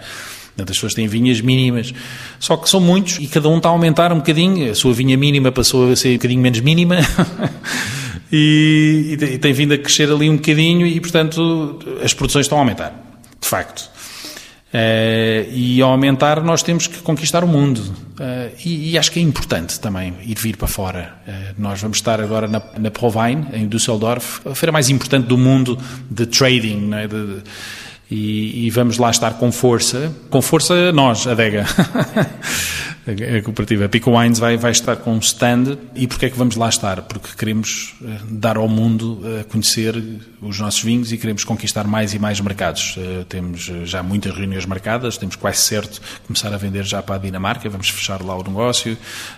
Portanto, 0.48 0.70
as 0.72 0.77
pessoas 0.77 0.93
têm 0.93 1.08
vinhas 1.08 1.39
mínimas, 1.39 1.93
só 2.39 2.58
que 2.58 2.70
são 2.70 2.79
muitos 2.79 3.17
e 3.20 3.27
cada 3.27 3.48
um 3.48 3.58
está 3.58 3.70
a 3.70 3.72
aumentar 3.72 4.12
um 4.12 4.17
bocadinho. 4.17 4.70
A 4.70 4.75
sua 4.75 4.93
vinha 4.93 5.17
mínima 5.17 5.51
passou 5.51 5.91
a 5.91 5.96
ser 5.96 6.10
um 6.10 6.13
bocadinho 6.13 6.41
menos 6.41 6.60
mínima 6.60 6.98
e, 8.31 9.17
e 9.17 9.38
tem 9.38 9.53
vindo 9.53 9.74
a 9.74 9.77
crescer 9.77 10.12
ali 10.12 10.29
um 10.29 10.36
bocadinho 10.36 10.86
e, 10.86 11.00
portanto, 11.00 11.79
as 12.03 12.13
produções 12.13 12.46
estão 12.46 12.58
a 12.58 12.62
aumentar, 12.62 12.93
de 13.39 13.48
facto. 13.48 13.89
Uh, 14.74 15.51
e 15.51 15.82
ao 15.82 15.92
aumentar 15.92 16.42
nós 16.42 16.63
temos 16.63 16.88
que 16.88 17.00
conquistar 17.00 17.44
o 17.44 17.48
mundo. 17.48 17.80
Uh, 17.80 18.56
e, 18.63 18.92
e, 18.92 18.98
acho 18.98 19.12
que 19.12 19.20
é 19.20 19.22
importante 19.22 19.78
também 19.80 20.13
ir 20.24 20.38
vir 20.40 20.56
para 20.56 20.68
fora. 20.68 21.16
Uh, 21.28 21.32
nós 21.58 21.82
vamos 21.82 21.98
estar 21.98 22.22
agora 22.22 22.48
na, 22.48 22.62
na 22.78 22.90
Provine 22.90 23.48
em 23.51 23.68
Düsseldorf 23.68 24.40
a 24.48 24.56
feira 24.56 24.72
mais 24.72 24.90
importante 24.90 25.28
do 25.28 25.38
mundo 25.38 25.78
de 26.10 26.25
trading 26.25 26.90
é? 26.94 27.06
de, 27.06 27.25
de, 27.25 27.44
e, 28.10 28.68
e, 28.68 28.70
vamos 28.70 28.98
lá 28.98 29.10
estar 29.10 29.34
com 29.34 29.51
força. 29.51 30.13
Com 30.30 30.42
força 30.42 30.92
nós, 30.94 31.28
a 31.28 31.34
Dega 31.34 31.66
a 33.08 33.41
cooperativa 33.41 33.89
Pico 33.89 34.15
Wines 34.15 34.38
vai, 34.38 34.58
vai 34.58 34.72
estar 34.72 34.96
com 34.98 35.13
um 35.13 35.20
stand 35.20 35.77
e 35.96 36.05
porquê 36.05 36.27
é 36.27 36.29
que 36.29 36.38
vamos 36.38 36.55
lá 36.55 36.70
estar? 36.70 37.01
Porque 37.01 37.29
queremos 37.36 37.96
eh, 38.03 38.17
dar 38.29 38.58
ao 38.58 38.67
mundo 38.67 39.22
a 39.39 39.43
conhecer 39.46 39.96
os 40.39 40.60
nossos 40.60 40.84
vinhos 40.84 41.12
e 41.12 41.17
queremos 41.17 41.43
conquistar 41.43 41.88
mais 41.88 42.13
e 42.13 42.20
mais 42.20 42.39
mercados. 42.39 42.96
Eh, 42.98 43.25
temos 43.27 43.70
eh, 43.70 43.86
já 43.86 44.03
muitas 44.03 44.36
reuniões 44.36 44.67
marcadas, 44.67 45.17
temos 45.17 45.36
quase 45.36 45.60
certo 45.60 46.00
começar 46.27 46.53
a 46.53 46.58
vender 46.58 46.84
já 46.84 47.01
para 47.01 47.15
a 47.15 47.17
Dinamarca, 47.17 47.67
vamos 47.70 47.89
fechar 47.89 48.22
lá 48.22 48.36
o 48.36 48.43
negócio. 48.43 48.96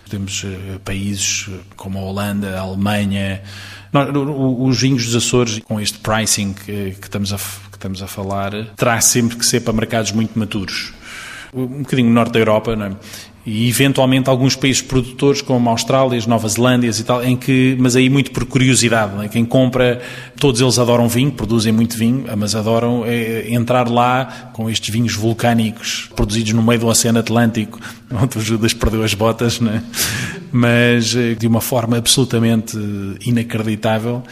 Temos 0.10 0.46
países 0.84 1.50
como 1.76 1.98
a 1.98 2.02
Holanda, 2.02 2.58
a 2.60 2.62
Alemanha. 2.62 3.42
Os 4.60 4.82
vinhos 4.82 5.06
dos 5.06 5.16
Açores, 5.16 5.60
com 5.60 5.80
este 5.80 5.98
pricing 6.00 6.54
que 6.54 6.98
estamos 7.02 7.32
a, 7.32 7.38
que 7.38 7.78
estamos 7.78 8.04
a 8.04 8.08
falar, 8.08 8.52
terá 8.76 9.00
sempre 9.02 9.38
que 9.38 9.46
ser 9.46 9.62
para 9.62 9.74
mercados 9.74 10.12
muito 10.12 10.38
maturos 10.38 10.94
um 11.54 11.84
bocadinho 11.84 12.10
norte 12.10 12.34
da 12.34 12.40
Europa, 12.40 12.76
não 12.76 12.88
é? 12.88 12.92
E 13.46 13.68
eventualmente 13.68 14.30
alguns 14.30 14.56
países 14.56 14.82
produtores 14.82 15.42
como 15.42 15.70
Austrália, 15.70 16.20
Nova 16.28 16.48
Zelândia 16.48 16.90
e 16.90 17.04
tal, 17.04 17.24
em 17.24 17.36
que, 17.36 17.76
mas 17.80 17.96
aí 17.96 18.10
muito 18.10 18.32
por 18.32 18.46
curiosidade, 18.46 19.16
né? 19.18 19.28
quem 19.28 19.44
compra, 19.44 20.02
todos 20.40 20.62
eles 20.62 20.80
adoram 20.80 21.10
vinho, 21.10 21.32
produzem 21.32 21.74
muito 21.74 21.98
vinho, 21.98 22.26
mas 22.38 22.56
adoram 22.56 23.04
é, 23.06 23.52
entrar 23.54 23.90
lá 23.90 24.52
com 24.54 24.70
estes 24.70 24.90
vinhos 24.90 25.16
vulcânicos 25.16 26.10
produzidos 26.16 26.54
no 26.54 26.64
meio 26.64 26.80
do 26.80 26.88
Oceano 26.88 27.20
Atlântico, 27.20 27.80
onde 28.12 28.38
o 28.38 28.42
Judas 28.42 28.74
perdeu 28.74 29.04
as 29.04 29.14
botas, 29.14 29.60
né? 29.60 29.84
mas 30.52 31.16
eh, 31.16 31.34
de 31.34 31.48
uma 31.48 31.60
forma 31.60 31.98
absolutamente 31.98 32.78
inacreditável. 33.26 34.24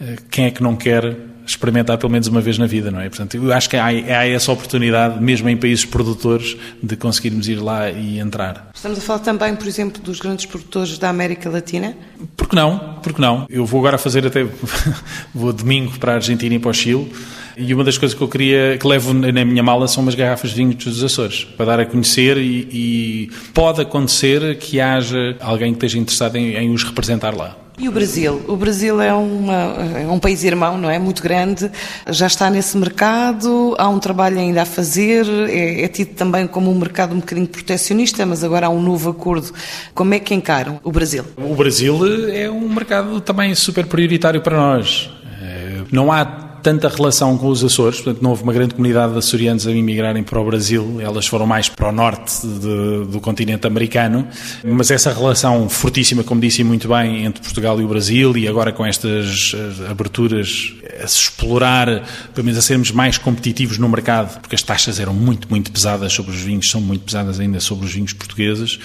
Eh, 0.00 0.16
quem 0.30 0.46
é 0.46 0.50
que 0.50 0.62
não 0.62 0.76
quer 0.76 1.16
experimentar 1.46 1.98
pelo 1.98 2.12
menos 2.12 2.26
uma 2.26 2.40
vez 2.40 2.58
na 2.58 2.66
vida, 2.66 2.90
não 2.90 3.00
é? 3.00 3.08
Portanto, 3.08 3.36
eu 3.36 3.52
acho 3.52 3.70
que 3.70 3.76
há, 3.76 3.86
há, 3.86 4.28
essa 4.28 4.50
oportunidade, 4.52 5.22
mesmo 5.22 5.48
em 5.48 5.56
países 5.56 5.84
produtores, 5.84 6.56
de 6.82 6.96
conseguirmos 6.96 7.48
ir 7.48 7.56
lá 7.56 7.90
e 7.90 8.18
entrar. 8.18 8.70
Estamos 8.74 8.98
a 8.98 9.00
falar 9.00 9.20
também, 9.20 9.54
por 9.54 9.66
exemplo, 9.66 10.02
dos 10.02 10.20
grandes 10.20 10.46
produtores 10.46 10.98
da 10.98 11.08
América 11.08 11.48
Latina? 11.48 11.96
Por 12.36 12.48
que 12.48 12.56
não? 12.56 12.96
Por 13.02 13.12
que 13.12 13.20
não? 13.20 13.46
Eu 13.48 13.64
vou 13.64 13.80
agora 13.80 13.98
fazer 13.98 14.26
até, 14.26 14.44
vou 15.34 15.52
domingo 15.52 15.98
para 15.98 16.12
a 16.12 16.14
Argentina 16.16 16.54
e 16.54 16.58
para 16.58 16.70
o 16.70 16.74
Chile, 16.74 17.12
e 17.56 17.72
uma 17.72 17.82
das 17.82 17.96
coisas 17.96 18.16
que 18.16 18.22
eu 18.22 18.28
queria, 18.28 18.76
que 18.78 18.86
levo 18.86 19.14
na 19.14 19.44
minha 19.44 19.62
mala 19.62 19.88
são 19.88 20.02
umas 20.02 20.14
garrafas 20.14 20.50
de 20.50 20.56
vinho 20.56 20.74
dos 20.74 21.02
Açores, 21.02 21.44
para 21.44 21.66
dar 21.66 21.80
a 21.80 21.86
conhecer 21.86 22.36
e, 22.36 22.68
e 22.70 23.30
pode 23.54 23.80
acontecer 23.80 24.58
que 24.58 24.78
haja 24.78 25.36
alguém 25.40 25.72
que 25.72 25.78
esteja 25.78 25.98
interessado 25.98 26.36
em, 26.36 26.54
em 26.54 26.70
os 26.70 26.84
representar 26.84 27.34
lá. 27.34 27.56
E 27.78 27.88
o 27.88 27.92
Brasil? 27.92 28.42
O 28.48 28.56
Brasil 28.56 29.00
é, 29.02 29.12
uma, 29.12 29.54
é, 29.98 30.06
um 30.06 30.18
país 30.18 30.42
irmão, 30.44 30.78
não 30.78 30.88
é? 30.88 30.98
Muito 30.98 31.22
grande, 31.22 31.70
já 32.08 32.26
está 32.26 32.48
nesse 32.48 32.76
mercado, 32.78 33.74
há 33.78 33.86
um 33.88 33.98
trabalho 33.98 34.38
ainda 34.38 34.62
a 34.62 34.64
fazer, 34.64 35.26
é, 35.48 35.82
é 35.82 35.88
tido 35.88 36.14
também 36.14 36.46
como 36.46 36.70
um 36.70 36.74
mercado 36.74 37.14
um 37.14 37.20
bocadinho 37.20 37.46
protecionista, 37.46 38.24
mas 38.24 38.42
agora 38.42 38.66
há 38.66 38.70
um 38.70 38.80
novo 38.80 39.10
acordo. 39.10 39.52
Como 39.94 40.14
é 40.14 40.18
que 40.18 40.34
encaram 40.34 40.80
o 40.82 40.90
Brasil? 40.90 41.24
O 41.36 41.54
Brasil 41.54 42.30
é 42.32 42.50
um 42.50 42.66
mercado 42.68 43.20
também 43.20 43.54
super 43.54 43.86
prioritário 43.86 44.40
para 44.40 44.56
nós. 44.56 45.10
É, 45.42 45.82
não 45.92 46.10
há 46.10 46.45
tanta 46.66 46.88
relação 46.88 47.38
com 47.38 47.46
os 47.46 47.62
Açores, 47.62 48.00
portanto 48.00 48.20
não 48.20 48.30
houve 48.30 48.42
uma 48.42 48.52
grande 48.52 48.74
comunidade 48.74 49.12
de 49.12 49.18
açorianos 49.20 49.68
a 49.68 49.70
imigrarem 49.70 50.24
para 50.24 50.40
o 50.40 50.44
Brasil, 50.44 50.98
elas 51.00 51.24
foram 51.24 51.46
mais 51.46 51.68
para 51.68 51.90
o 51.90 51.92
norte 51.92 52.44
de, 52.44 53.04
do 53.04 53.20
continente 53.20 53.68
americano, 53.68 54.26
mas 54.64 54.90
essa 54.90 55.12
relação 55.12 55.68
fortíssima, 55.68 56.24
como 56.24 56.40
disse 56.40 56.64
muito 56.64 56.88
bem, 56.88 57.24
entre 57.24 57.40
Portugal 57.40 57.80
e 57.80 57.84
o 57.84 57.88
Brasil 57.88 58.36
e 58.36 58.48
agora 58.48 58.72
com 58.72 58.84
estas 58.84 59.54
eh, 59.54 59.88
aberturas 59.88 60.74
a 61.00 61.06
se 61.06 61.20
explorar, 61.20 61.86
pelo 62.34 62.44
menos 62.44 62.58
a 62.58 62.62
sermos 62.62 62.90
mais 62.90 63.16
competitivos 63.16 63.78
no 63.78 63.88
mercado, 63.88 64.40
porque 64.40 64.56
as 64.56 64.62
taxas 64.62 64.98
eram 64.98 65.14
muito, 65.14 65.48
muito 65.48 65.70
pesadas 65.70 66.12
sobre 66.12 66.32
os 66.32 66.40
vinhos, 66.40 66.68
são 66.68 66.80
muito 66.80 67.04
pesadas 67.04 67.38
ainda 67.38 67.60
sobre 67.60 67.86
os 67.86 67.92
vinhos 67.92 68.12
portugueses 68.12 68.80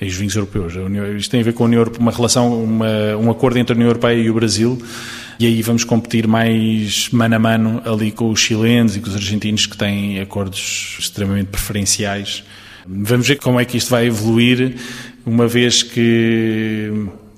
e 0.00 0.06
os 0.06 0.14
vinhos 0.14 0.36
europeus. 0.36 0.74
Isto 1.18 1.32
tem 1.32 1.40
a 1.40 1.44
ver 1.44 1.52
com 1.52 1.64
a 1.64 1.66
União 1.66 1.80
Europeia, 1.80 2.00
uma 2.00 2.12
relação, 2.12 2.62
uma, 2.62 3.16
um 3.20 3.28
acordo 3.28 3.58
entre 3.58 3.72
a 3.72 3.76
União 3.76 3.88
Europeia 3.88 4.22
e 4.22 4.30
o 4.30 4.34
Brasil, 4.34 4.80
e 5.44 5.46
aí 5.46 5.60
vamos 5.60 5.84
competir 5.84 6.26
mais 6.26 7.10
mano 7.10 7.36
a 7.36 7.38
mano 7.38 7.82
ali 7.84 8.10
com 8.10 8.30
os 8.30 8.40
chilenos 8.40 8.96
e 8.96 9.00
com 9.00 9.10
os 9.10 9.14
argentinos 9.14 9.66
que 9.66 9.76
têm 9.76 10.18
acordos 10.18 10.96
extremamente 10.98 11.48
preferenciais. 11.48 12.42
Vamos 12.86 13.28
ver 13.28 13.36
como 13.36 13.60
é 13.60 13.64
que 13.66 13.76
isto 13.76 13.90
vai 13.90 14.06
evoluir, 14.06 14.74
uma 15.26 15.46
vez 15.46 15.82
que 15.82 16.90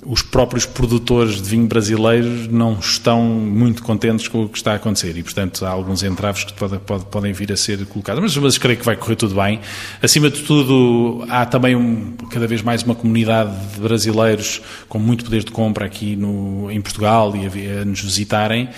os 0.09 0.23
próprios 0.23 0.65
produtores 0.65 1.43
de 1.43 1.49
vinho 1.49 1.67
brasileiros 1.67 2.47
não 2.49 2.79
estão 2.79 3.23
muito 3.23 3.83
contentes 3.83 4.29
com 4.29 4.45
o 4.45 4.49
que 4.49 4.57
está 4.57 4.73
a 4.73 4.75
acontecer 4.77 5.17
e, 5.17 5.23
portanto, 5.23 5.65
há 5.65 5.69
alguns 5.69 6.03
entraves 6.03 6.45
que 6.45 6.53
pode, 6.53 6.79
pode, 6.79 7.05
podem 7.07 7.33
vir 7.33 7.53
a 7.53 7.57
ser 7.57 7.85
colocados. 7.87 8.23
Mas, 8.23 8.37
mas 8.37 8.59
creio 8.59 8.79
que 8.79 8.85
vai 8.85 8.97
correr 8.97 9.17
tudo 9.17 9.35
bem. 9.35 9.61
Acima 10.01 10.31
de 10.31 10.43
tudo, 10.43 11.25
há 11.29 11.45
também 11.45 11.75
um, 11.75 12.13
cada 12.31 12.47
vez 12.47 12.63
mais 12.63 12.83
uma 12.83 12.95
comunidade 12.95 13.53
de 13.75 13.81
brasileiros 13.81 14.61
com 14.89 14.99
muito 14.99 15.25
poder 15.25 15.43
de 15.43 15.51
compra 15.51 15.87
aqui 15.87 16.15
no, 16.15 16.71
em 16.71 16.81
Portugal 16.81 17.35
e 17.35 17.47
a, 17.47 17.83
a 17.83 17.85
nos 17.85 18.01
visitarem 18.01 18.69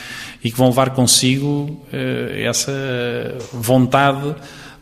e 0.43 0.51
que 0.51 0.57
vão 0.57 0.69
levar 0.69 0.91
consigo 0.91 1.85
eh, 1.93 2.45
essa 2.47 2.73
vontade 3.53 4.35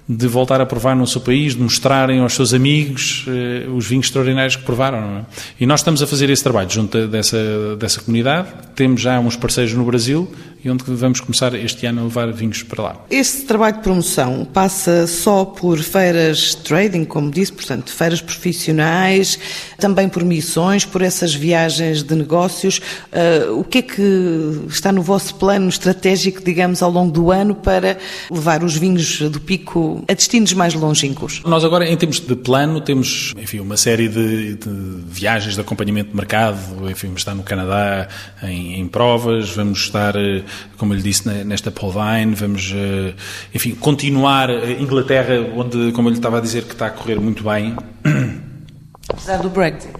de 0.08 0.28
voltar 0.28 0.60
a 0.60 0.66
provar 0.66 0.94
no 0.94 1.06
seu 1.06 1.20
país, 1.20 1.54
de 1.54 1.60
mostrarem 1.60 2.20
aos 2.20 2.34
seus 2.34 2.54
amigos 2.54 3.24
eh, 3.28 3.66
os 3.68 3.86
vinhos 3.86 4.06
extraordinários 4.06 4.54
que 4.54 4.62
provaram. 4.62 4.98
É? 5.18 5.24
E 5.58 5.66
nós 5.66 5.80
estamos 5.80 6.00
a 6.00 6.06
fazer 6.06 6.30
esse 6.30 6.42
trabalho 6.42 6.70
junto 6.70 7.08
dessa, 7.08 7.76
dessa 7.76 8.00
comunidade. 8.00 8.48
Temos 8.76 9.00
já 9.00 9.18
uns 9.18 9.36
parceiros 9.36 9.74
no 9.74 9.84
Brasil 9.84 10.30
e 10.66 10.70
onde 10.70 10.82
vamos 10.84 11.20
começar 11.20 11.54
este 11.54 11.86
ano 11.86 12.00
a 12.00 12.04
levar 12.04 12.32
vinhos 12.32 12.64
para 12.64 12.82
lá. 12.82 12.96
Este 13.08 13.42
trabalho 13.42 13.76
de 13.76 13.82
promoção 13.82 14.44
passa 14.44 15.06
só 15.06 15.44
por 15.44 15.78
feiras 15.78 16.56
trading, 16.56 17.04
como 17.04 17.30
disse, 17.30 17.52
portanto, 17.52 17.92
feiras 17.92 18.20
profissionais, 18.20 19.38
também 19.78 20.08
por 20.08 20.24
missões, 20.24 20.84
por 20.84 21.02
essas 21.02 21.32
viagens 21.32 22.02
de 22.02 22.14
negócios. 22.16 22.78
Uh, 22.78 23.60
o 23.60 23.64
que 23.64 23.78
é 23.78 23.82
que 23.82 24.64
está 24.68 24.90
no 24.90 25.02
vosso 25.02 25.36
plano 25.36 25.68
estratégico, 25.68 26.42
digamos, 26.42 26.82
ao 26.82 26.90
longo 26.90 27.12
do 27.12 27.30
ano 27.30 27.54
para 27.54 27.96
levar 28.28 28.64
os 28.64 28.76
vinhos 28.76 29.20
do 29.20 29.38
Pico 29.40 30.04
a 30.08 30.14
destinos 30.14 30.52
mais 30.52 30.74
longínquos? 30.74 31.42
Nós 31.44 31.64
agora, 31.64 31.88
em 31.88 31.96
termos 31.96 32.18
de 32.18 32.34
plano, 32.34 32.80
temos, 32.80 33.34
enfim, 33.38 33.60
uma 33.60 33.76
série 33.76 34.08
de, 34.08 34.56
de 34.56 34.70
viagens 35.06 35.54
de 35.54 35.60
acompanhamento 35.60 36.10
de 36.10 36.16
mercado, 36.16 36.90
enfim, 36.90 37.06
vamos 37.06 37.20
estar 37.20 37.36
no 37.36 37.44
Canadá 37.44 38.08
em, 38.42 38.80
em 38.80 38.88
provas, 38.88 39.50
vamos 39.50 39.78
estar 39.78 40.16
eh, 40.16 40.42
como 40.76 40.94
lhe 40.94 41.02
disse, 41.02 41.28
nesta 41.44 41.70
Polvine, 41.70 42.34
vamos, 42.34 42.72
eh, 42.74 43.14
enfim, 43.54 43.74
continuar 43.74 44.50
a 44.50 44.70
Inglaterra, 44.72 45.34
onde, 45.54 45.92
como 45.92 46.08
eu 46.08 46.12
lhe 46.12 46.18
estava 46.18 46.38
a 46.38 46.40
dizer, 46.40 46.64
que 46.64 46.72
está 46.72 46.86
a 46.86 46.90
correr 46.90 47.18
muito 47.20 47.42
bem. 47.42 47.76
Apesar 49.08 49.38
do 49.38 49.50
Brexit. 49.50 49.94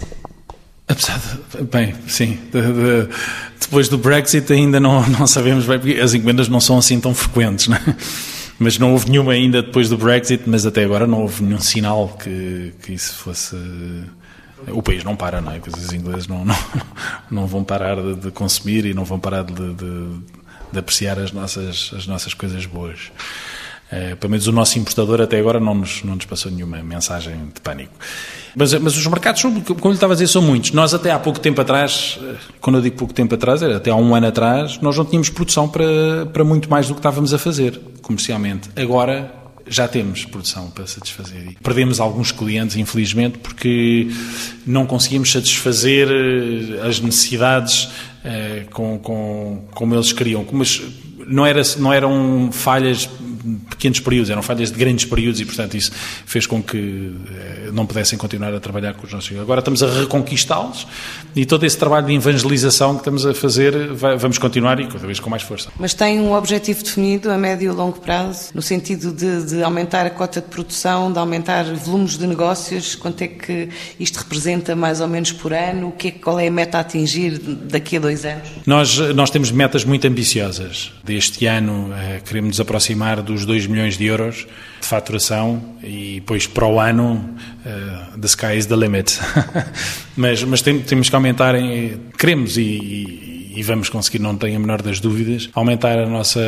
Apesar 0.89 1.19
de, 1.19 1.65
bem, 1.65 1.95
sim, 2.07 2.39
de, 2.53 2.61
de, 2.61 3.09
depois 3.61 3.89
do 3.89 3.99
Brexit 3.99 4.53
ainda 4.53 4.79
não, 4.79 5.07
não 5.11 5.27
sabemos 5.27 5.67
bem, 5.67 5.79
porque 5.79 6.01
as 6.01 6.15
encomendas 6.15 6.49
não 6.49 6.61
são 6.61 6.79
assim 6.79 7.01
tão 7.01 7.15
frequentes, 7.15 7.69
não 7.69 7.77
é? 7.77 7.97
mas 8.59 8.79
não 8.79 8.93
houve 8.93 9.11
nenhuma 9.11 9.33
ainda 9.33 9.63
depois 9.63 9.89
do 9.89 9.99
Brexit, 9.99 10.45
mas 10.47 10.65
até 10.65 10.85
agora 10.85 11.07
não 11.07 11.23
houve 11.23 11.43
nenhum 11.43 11.61
sinal 11.61 12.17
que, 12.23 12.73
que 12.83 12.93
isso 12.95 13.15
fosse 13.15 13.57
o 14.69 14.83
país 14.83 15.05
não 15.05 15.15
para, 15.15 15.41
não 15.41 15.53
é? 15.53 15.61
Os 15.67 15.93
ingleses 15.93 16.27
não, 16.27 16.45
não, 16.45 16.57
não 17.31 17.47
vão 17.47 17.63
parar 17.65 17.97
de, 17.97 18.15
de, 18.15 18.31
consumir 18.31 18.85
e 18.87 18.95
não 18.95 19.05
vão 19.05 19.19
parar 19.19 19.43
de, 19.45 19.75
de, 19.75 20.21
de, 20.77 20.81
apreciar 20.81 21.19
as 21.19 21.33
nossas, 21.33 21.91
as 21.97 22.07
nossas 22.07 22.35
coisas 22.35 22.67
boas. 22.67 23.11
É, 23.91 24.17
pelo 24.17 24.33
menos 24.33 24.49
o 24.49 24.53
nosso 24.53 24.79
importador 24.81 25.21
até 25.21 25.39
agora 25.39 25.61
não 25.61 25.75
nos, 25.75 26.03
não 26.03 26.17
nos 26.17 26.25
passou 26.25 26.51
nenhuma 26.51 26.83
mensagem 26.83 27.35
de 27.55 27.61
pânico. 27.61 27.93
Mas, 28.55 28.75
mas 28.75 28.97
os 28.97 29.07
mercados, 29.07 29.43
como 29.43 29.89
lhe 29.89 29.95
estava 29.95 30.13
a 30.13 30.17
dizer, 30.17 30.27
são 30.27 30.43
muitos. 30.43 30.73
Nós 30.73 30.93
até 30.93 31.13
há 31.13 31.19
pouco 31.19 31.39
tempo 31.39 31.61
atrás, 31.61 32.19
eh, 32.21 32.35
quando 32.61 32.77
eu 32.77 32.83
digo 32.83 32.97
pouco 32.97 33.15
tempo 33.15 33.35
atrás, 33.35 33.63
era 33.63 33.77
até 33.77 33.91
há 33.91 33.95
um 33.95 34.15
ano 34.15 34.27
atrás, 34.27 34.81
nós 34.81 34.97
não 34.97 35.05
tínhamos 35.05 35.31
produção 35.31 35.69
para, 35.69 36.27
para 36.33 36.43
muito 36.43 36.69
mais 36.69 36.89
do 36.89 36.95
que 36.95 36.99
estávamos 36.99 37.33
a 37.33 37.39
fazer 37.39 37.81
comercialmente. 38.03 38.71
Agora 38.75 39.33
já 39.69 39.89
temos 39.89 40.25
produção 40.25 40.71
para 40.71 40.87
satisfazer. 40.87 41.57
Perdemos 41.63 42.01
alguns 42.01 42.31
clientes, 42.31 42.77
infelizmente, 42.77 43.39
porque 43.39 44.09
não 44.67 44.87
conseguimos 44.87 45.31
satisfazer 45.33 46.09
eh, 46.09 46.87
as 46.87 47.01
necessidades 47.01 47.89
eh, 47.89 48.16
com, 48.73 48.99
com, 48.99 49.65
como 49.75 49.95
eles 49.95 50.13
queriam. 50.13 50.45
Mas 50.53 50.83
não, 51.27 51.45
era, 51.45 51.63
não 51.79 51.93
eram 51.93 52.51
falhas 52.53 53.09
pequenos 53.71 54.01
períodos, 54.01 54.31
eram 54.31 54.43
falhas 54.43 54.71
de 54.71 54.79
grandes 54.79 55.05
períodos 55.05 55.41
e, 55.41 55.45
portanto, 55.45 55.77
isso 55.77 55.93
fez 56.25 56.47
com 56.47 56.63
que 56.63 57.13
eh, 57.31 57.71
não 57.73 57.87
pudessem 57.87 58.19
continuar 58.19 58.55
a 58.55 58.61
trabalhar 58.61 58.95
com 58.95 59.07
os 59.07 59.13
nossos. 59.13 59.39
Agora 59.39 59.61
estamos 59.61 59.83
a 59.83 60.01
reconquistá-los 60.01 60.87
e 61.35 61.45
todo 61.45 61.65
esse 61.65 61.77
trabalho 61.77 62.07
de 62.07 62.15
evangelização 62.15 62.95
que 62.95 63.01
estamos 63.01 63.27
a 63.27 63.35
fazer 63.35 63.75
vamos 64.19 64.39
continuar 64.39 64.81
e 64.81 64.87
cada 64.87 65.07
vez 65.07 65.21
com 65.21 65.31
mais 65.31 65.43
força. 65.43 65.71
Mas 65.79 65.95
tem 65.95 66.21
um 66.21 66.33
objetivo 66.35 66.83
definido 66.83 67.31
a 67.31 67.39
médio 67.39 67.73
e 67.73 67.75
longo 67.75 68.01
prazo, 68.01 68.51
no 68.55 68.63
sentido 68.63 69.13
de, 69.13 69.47
de 69.47 69.63
aumentar 69.63 70.07
a 70.07 70.11
cota 70.11 70.41
de 70.41 70.49
produção, 70.49 71.13
de 71.13 71.19
aumentar 71.19 71.65
volumes 71.65 72.17
de 72.17 72.27
negócios? 72.27 72.95
Quanto 72.95 73.23
é 73.23 73.29
que 73.29 73.69
isto 73.99 74.17
representa 74.19 74.75
mais 74.75 75.01
ou 75.01 75.09
menos 75.09 75.33
por 75.33 75.53
ano? 75.53 75.89
O 75.89 75.93
que 75.93 76.09
é, 76.09 76.11
qual 76.13 76.39
é 76.39 76.49
a 76.49 76.51
meta 76.51 76.79
a 76.79 76.81
atingir 76.81 77.39
daqui 77.39 77.97
a 77.97 78.01
dois 78.01 78.25
anos? 78.25 78.49
Nós, 78.67 78.99
nós 79.15 79.31
temos 79.31 79.51
metas 79.51 79.85
muito 79.85 80.07
ambiciosas. 80.07 80.93
Deste 81.05 81.47
ano 81.47 81.93
eh, 81.93 82.21
queremos 82.25 82.49
nos 82.49 82.61
aproximar 82.61 83.23
dos 83.23 83.36
2 83.45 83.67
milhões 83.67 83.99
de 83.99 84.07
euros 84.07 84.47
de 84.81 84.87
faturação 84.87 85.63
e 85.83 86.17
depois 86.17 86.47
para 86.47 86.67
o 86.67 86.79
ano 86.79 87.15
uh, 87.65 88.19
the 88.19 88.27
sky 88.27 88.57
is 88.57 88.67
the 88.67 88.77
limit. 88.77 89.19
mas 90.17 90.43
mas 90.45 90.63
tem, 90.63 90.81
temos 90.81 91.09
que 91.09 91.15
aumentar, 91.15 91.55
em, 91.55 92.01
queremos 92.17 92.57
e, 92.57 92.63
e, 92.63 93.53
e, 93.57 93.63
vamos 93.63 93.89
conseguir, 93.89 94.19
não 94.19 94.37
tenho 94.37 94.57
a 94.57 94.59
menor 94.59 94.83
das 94.83 95.01
dúvidas, 95.01 95.49
aumentar 95.55 95.99
a 95.99 96.07
nossa, 96.07 96.41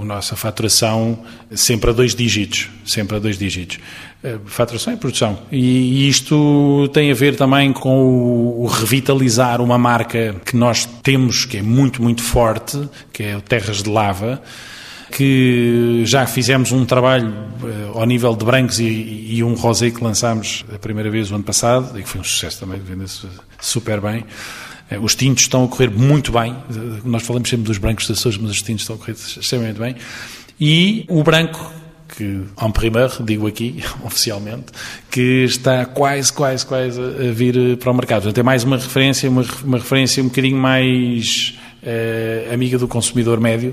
a 0.00 0.04
nossa 0.04 0.36
faturação 0.36 1.18
sempre 1.50 1.90
a 1.90 1.92
dois 1.92 2.14
dígitos, 2.14 2.68
sempre 2.84 3.16
a 3.16 3.18
dois 3.18 3.38
dígitos. 3.38 3.78
Uh, 4.22 4.40
faturação 4.46 4.92
e 4.92 4.96
produção. 4.96 5.38
E, 5.50 5.58
e 5.58 6.08
isto 6.08 6.88
tem 6.92 7.10
a 7.10 7.14
ver 7.14 7.36
também 7.36 7.72
com 7.72 8.04
o, 8.04 8.64
o 8.64 8.66
revitalizar 8.66 9.60
uma 9.60 9.78
marca 9.78 10.36
que 10.44 10.56
nós 10.56 10.84
temos, 11.02 11.44
que 11.44 11.58
é 11.58 11.62
muito, 11.62 12.02
muito 12.02 12.22
forte, 12.22 12.88
que 13.12 13.22
é 13.22 13.36
o 13.36 13.40
Terras 13.40 13.82
de 13.82 13.90
Lava, 13.90 14.42
que 15.10 16.02
já 16.04 16.26
fizemos 16.26 16.72
um 16.72 16.84
trabalho 16.84 17.28
uh, 17.28 17.98
ao 17.98 18.06
nível 18.06 18.34
de 18.34 18.44
brancos 18.44 18.80
e, 18.80 18.84
e, 18.84 19.44
um 19.44 19.54
rosé 19.54 19.90
que 19.90 20.02
lançámos 20.02 20.64
a 20.74 20.78
primeira 20.78 21.10
vez 21.10 21.30
o 21.30 21.34
ano 21.34 21.44
passado 21.44 21.98
e 21.98 22.02
que 22.02 22.08
foi 22.08 22.20
um 22.20 22.24
sucesso 22.24 22.60
também, 22.60 22.80
vende-se 22.80 23.26
super 23.60 24.00
bem. 24.00 24.24
Uh, 24.90 25.00
os 25.00 25.14
tintos 25.14 25.44
estão 25.44 25.64
a 25.64 25.68
correr 25.68 25.90
muito 25.90 26.32
bem. 26.32 26.52
Uh, 26.52 27.00
nós 27.04 27.22
falamos 27.22 27.48
sempre 27.48 27.66
dos 27.66 27.78
brancos 27.78 28.08
das 28.08 28.18
Açores, 28.18 28.38
mas 28.38 28.50
os 28.50 28.62
tintos 28.62 28.82
estão 28.82 28.96
a 28.96 28.98
correr 28.98 29.12
extremamente 29.12 29.78
bem. 29.78 29.96
E 30.60 31.04
o 31.08 31.22
branco 31.22 31.72
que, 32.08 32.42
en 32.62 32.70
primeiro, 32.72 33.22
digo 33.22 33.46
aqui, 33.46 33.82
oficialmente, 34.02 34.66
que 35.10 35.44
está 35.44 35.84
quase, 35.86 36.32
quase, 36.32 36.66
quase 36.66 37.00
a 37.00 37.32
vir 37.32 37.76
para 37.78 37.90
o 37.90 37.94
mercado. 37.94 38.22
Portanto, 38.22 38.38
é 38.38 38.42
mais 38.42 38.64
uma 38.64 38.76
referência, 38.76 39.28
uma, 39.30 39.44
uma 39.62 39.78
referência 39.78 40.22
um 40.22 40.28
bocadinho 40.28 40.56
mais 40.56 41.54
amiga 42.52 42.78
do 42.78 42.88
consumidor 42.88 43.38
médio, 43.38 43.72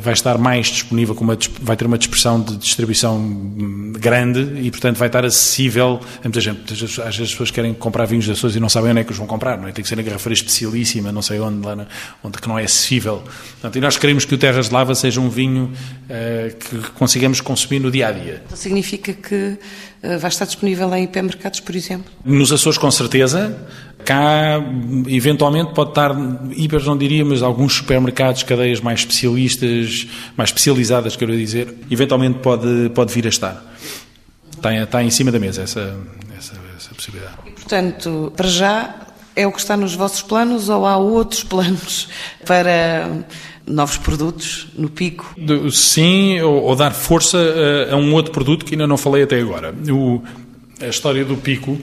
vai 0.00 0.12
estar 0.12 0.36
mais 0.36 0.66
disponível, 0.66 1.14
uma, 1.20 1.38
vai 1.60 1.76
ter 1.76 1.86
uma 1.86 1.96
dispersão 1.96 2.40
de 2.40 2.56
distribuição 2.56 3.20
grande 3.98 4.60
e, 4.62 4.70
portanto, 4.70 4.96
vai 4.96 5.08
estar 5.08 5.24
acessível 5.24 6.00
a 6.18 6.22
muita 6.24 6.40
gente. 6.40 6.72
Às 6.72 6.78
vezes 6.80 6.98
as 6.98 7.30
pessoas 7.30 7.50
querem 7.50 7.72
comprar 7.72 8.04
vinhos 8.04 8.26
das 8.26 8.36
pessoas 8.36 8.56
e 8.56 8.60
não 8.60 8.68
sabem 8.68 8.90
onde 8.90 9.00
é 9.00 9.04
que 9.04 9.12
os 9.12 9.18
vão 9.18 9.26
comprar, 9.26 9.56
não 9.56 9.68
é? 9.68 9.72
Tem 9.72 9.82
que 9.82 9.88
ser 9.88 9.96
na 9.96 10.02
garrafeira 10.02 10.34
especialíssima, 10.34 11.12
não 11.12 11.22
sei 11.22 11.38
onde, 11.40 11.64
lá 11.64 11.76
na, 11.76 11.86
onde 12.22 12.38
que 12.38 12.48
não 12.48 12.58
é 12.58 12.64
acessível. 12.64 13.22
Portanto, 13.52 13.76
e 13.76 13.80
nós 13.80 13.96
queremos 13.96 14.24
que 14.24 14.34
o 14.34 14.38
Terras 14.38 14.68
de 14.68 14.74
Lava 14.74 14.94
seja 14.94 15.20
um 15.20 15.28
vinho 15.28 15.72
uh, 15.72 16.56
que 16.56 16.90
consigamos 16.92 17.40
consumir 17.40 17.80
no 17.80 17.90
dia 17.90 18.08
a 18.08 18.12
dia. 18.12 18.42
Então 18.44 18.56
significa 18.56 19.12
que 19.12 19.34
uh, 20.02 20.18
vai 20.18 20.28
estar 20.28 20.44
disponível 20.44 20.92
em 20.94 21.04
hipermercados, 21.04 21.60
por 21.60 21.74
exemplo? 21.74 22.10
Nos 22.24 22.52
Açores, 22.52 22.78
com 22.78 22.90
certeza. 22.90 23.56
Cá, 24.04 24.62
eventualmente, 25.06 25.72
pode 25.72 25.90
estar, 25.90 26.14
hiper 26.56 26.84
não 26.84 26.96
diria, 26.96 27.24
mas 27.24 27.42
alguns 27.42 27.74
supermercados, 27.74 28.42
cadeias 28.42 28.80
mais 28.80 29.00
especialistas, 29.00 30.06
mais 30.36 30.50
especializadas, 30.50 31.16
quero 31.16 31.36
dizer, 31.36 31.74
eventualmente 31.90 32.38
pode, 32.40 32.90
pode 32.94 33.12
vir 33.12 33.26
a 33.26 33.28
estar. 33.28 33.64
Está, 34.54 34.74
está 34.74 35.02
em 35.02 35.10
cima 35.10 35.30
da 35.32 35.38
mesa 35.38 35.62
essa, 35.62 35.96
essa, 36.36 36.54
essa 36.76 36.94
possibilidade. 36.94 37.34
E, 37.46 37.50
portanto, 37.50 38.32
para 38.36 38.48
já, 38.48 38.94
é 39.36 39.46
o 39.46 39.52
que 39.52 39.58
está 39.58 39.76
nos 39.76 39.94
vossos 39.94 40.22
planos 40.22 40.68
ou 40.68 40.86
há 40.86 40.96
outros 40.96 41.42
planos 41.44 42.08
para 42.46 43.10
novos 43.66 43.96
produtos 43.96 44.68
no 44.76 44.88
pico? 44.88 45.34
Sim, 45.72 46.40
ou, 46.40 46.62
ou 46.62 46.76
dar 46.76 46.92
força 46.92 47.38
a, 47.90 47.94
a, 47.94 47.96
um 47.96 48.12
outro 48.14 48.32
produto 48.32 48.64
que 48.64 48.74
ainda 48.74 48.86
não 48.86 48.96
falei 48.96 49.22
até 49.22 49.40
agora. 49.40 49.74
O, 49.90 50.22
a 50.80 50.88
história 50.88 51.24
do 51.24 51.36
pico 51.36 51.78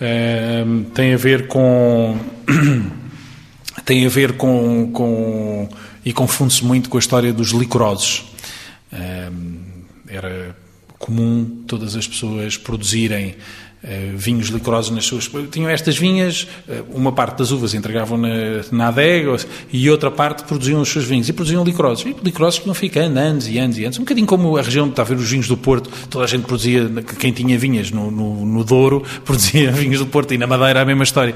Ehm, 0.00 0.84
tem 0.94 1.14
a 1.14 1.16
ver 1.16 1.46
com 1.48 2.18
tem 3.84 4.04
a 4.04 4.08
ver 4.08 4.36
com, 4.36 4.90
com 4.92 5.68
e 6.04 6.12
confunde-se 6.12 6.64
muito 6.64 6.90
com 6.90 6.96
a 6.96 7.00
história 7.00 7.32
dos 7.32 7.50
licorosos. 7.50 8.24
Ehm, 8.92 9.56
era 10.08 10.56
comum 10.98 11.64
todas 11.66 11.96
as 11.96 12.06
pessoas 12.06 12.56
produzirem 12.56 13.36
vinhos 14.16 14.48
licorosos 14.48 14.90
nas 14.90 15.04
suas. 15.04 15.30
Tinham 15.50 15.70
estas 15.70 15.96
vinhas, 15.96 16.48
eh, 16.68 16.82
uma 16.90 17.12
parte 17.12 17.38
das 17.38 17.52
uvas 17.52 17.72
entregavam 17.72 18.18
na, 18.18 18.28
na 18.72 18.88
adega 18.88 19.36
e 19.72 19.88
outra 19.88 20.10
parte 20.10 20.42
produziam 20.44 20.80
os 20.80 20.88
seus 20.88 21.04
vinhos 21.04 21.28
e 21.28 21.32
produziam 21.32 21.62
licorosos. 21.64 22.04
E 22.04 22.16
licorosos 22.22 22.60
que 22.60 22.66
não 22.66 22.74
ficando 22.74 23.16
anos 23.18 23.46
e 23.48 23.58
anos 23.58 23.78
e 23.78 23.84
anos. 23.84 23.98
Um 23.98 24.02
bocadinho 24.02 24.26
como 24.26 24.56
a 24.56 24.62
região, 24.62 24.88
está 24.88 25.02
a 25.02 25.04
ver 25.04 25.16
os 25.16 25.30
vinhos 25.30 25.46
do 25.46 25.56
Porto, 25.56 25.88
toda 26.10 26.24
a 26.24 26.28
gente 26.28 26.44
produzia, 26.44 26.90
quem 27.18 27.32
tinha 27.32 27.56
vinhas 27.56 27.90
no, 27.90 28.10
no, 28.10 28.44
no 28.44 28.64
Douro, 28.64 29.04
produzia 29.24 29.70
vinhos 29.70 30.00
do 30.00 30.06
Porto 30.06 30.34
e 30.34 30.38
na 30.38 30.46
Madeira 30.46 30.82
a 30.82 30.84
mesma 30.84 31.04
história. 31.04 31.34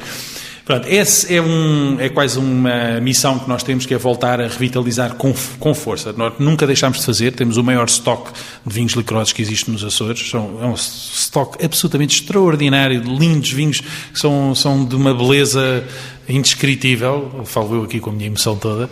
Pronto, 0.65 0.87
esse 0.89 1.35
é, 1.35 1.41
um, 1.41 1.97
é 1.99 2.09
quase 2.09 2.39
uma 2.39 3.01
missão 3.01 3.39
que 3.39 3.49
nós 3.49 3.63
temos, 3.63 3.87
que 3.87 3.95
é 3.95 3.99
voltar 3.99 4.41
a 4.41 4.45
revitalizar 4.47 5.15
com, 5.15 5.35
com 5.59 5.75
força. 5.75 6.13
Nós 6.13 6.35
nunca 6.39 6.67
deixámos 6.67 6.99
de 6.99 7.07
fazer, 7.07 7.33
temos 7.33 7.57
o 7.57 7.65
maior 7.65 7.87
estoque 7.87 8.31
de 8.65 8.75
vinhos 8.75 8.93
licorosos 8.93 9.33
que 9.33 9.43
existe 9.43 9.71
nos 9.71 9.83
Açores. 9.83 10.31
São, 10.31 10.59
é 10.63 10.67
um 10.67 10.75
estoque 10.75 11.65
absolutamente 11.65 12.21
extraordinário, 12.21 13.01
de 13.01 13.09
lindos 13.09 13.51
vinhos 13.51 13.81
que 13.81 14.19
são, 14.19 14.55
são 14.55 14.85
de 14.85 14.95
uma 14.95 15.15
beleza 15.15 15.85
indescritível. 16.29 17.43
Falo 17.47 17.77
eu 17.77 17.85
aqui 17.85 17.99
com 17.99 18.11
a 18.11 18.13
minha 18.13 18.27
emoção 18.27 18.57
toda. 18.57 18.89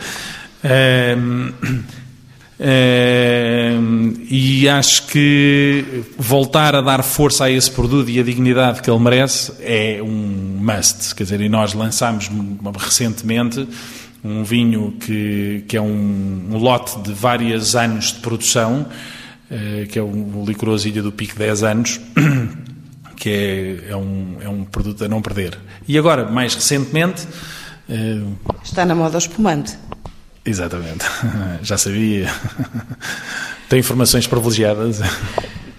Um, 0.65 1.53
e 2.61 4.69
acho 4.69 5.07
que 5.07 6.03
voltar 6.19 6.75
a 6.75 6.81
dar 6.81 7.05
força 7.05 7.45
a 7.45 7.51
esse 7.51 7.71
produto 7.71 8.11
e 8.11 8.19
a 8.19 8.23
dignidade 8.23 8.83
que 8.83 8.91
ele 8.91 8.99
merece 8.99 9.53
é 9.61 10.01
um 10.03 10.59
must. 10.61 11.15
Quer 11.15 11.25
dizer, 11.25 11.41
e 11.41 11.49
nós 11.49 11.73
lançámos 11.73 12.29
recentemente 12.77 13.67
um 14.25 14.43
vinho 14.43 14.97
que, 14.99 15.65
que 15.69 15.77
é 15.77 15.81
um, 15.81 16.49
um 16.51 16.59
lote 16.59 16.99
de 17.01 17.13
vários 17.13 17.77
anos 17.77 18.13
de 18.13 18.21
produção, 18.21 18.87
uh, 19.51 19.87
que 19.87 19.99
é 19.99 20.03
o, 20.03 20.07
o 20.07 20.45
licoroso 20.47 20.91
do 20.91 21.13
Pico 21.13 21.39
10 21.39 21.63
anos, 21.63 22.01
que 23.17 23.31
é, 23.31 23.91
é, 23.91 23.97
um, 23.97 24.37
é 24.41 24.49
um 24.49 24.65
produto 24.65 25.05
a 25.05 25.09
não 25.09 25.23
perder. 25.23 25.57
E 25.87 25.97
agora, 25.97 26.29
mais 26.29 26.55
recentemente. 26.55 27.27
Uh, 27.89 28.37
Está 28.63 28.85
na 28.85 28.95
moda 28.95 29.17
o 29.17 29.19
espumante. 29.19 29.77
Exatamente, 30.45 31.05
já 31.63 31.77
sabia. 31.77 32.31
Tem 33.69 33.81
informações 33.81 34.27
privilegiadas. 34.27 35.01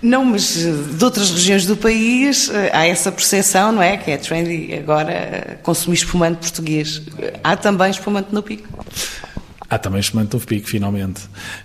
Não, 0.01 0.23
mas 0.23 0.65
eh, 0.65 0.71
de 0.97 1.03
outras 1.03 1.29
regiões 1.31 1.65
do 1.65 1.75
país 1.75 2.49
eh, 2.49 2.71
há 2.73 2.85
essa 2.87 3.11
percepção, 3.11 3.71
não 3.71 3.81
é? 3.81 3.97
Que 3.97 4.11
é 4.11 4.17
trendy 4.17 4.73
agora 4.73 5.11
eh, 5.11 5.57
consumir 5.61 5.97
espumante 5.97 6.37
português. 6.37 7.01
Há 7.43 7.57
também 7.57 7.91
espumante 7.91 8.33
no 8.33 8.41
pico? 8.41 8.85
Há 9.69 9.77
também 9.77 9.99
espumante 9.99 10.35
no 10.35 10.41
pico, 10.41 10.69
finalmente. 10.69 11.21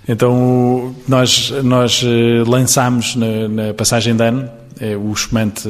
Então, 0.06 0.94
nós, 1.06 1.50
nós 1.62 2.04
lançámos 2.46 3.16
na, 3.16 3.48
na 3.48 3.74
passagem 3.74 4.14
de 4.14 4.22
ano 4.22 4.50
o 5.02 5.10
espumante. 5.10 5.66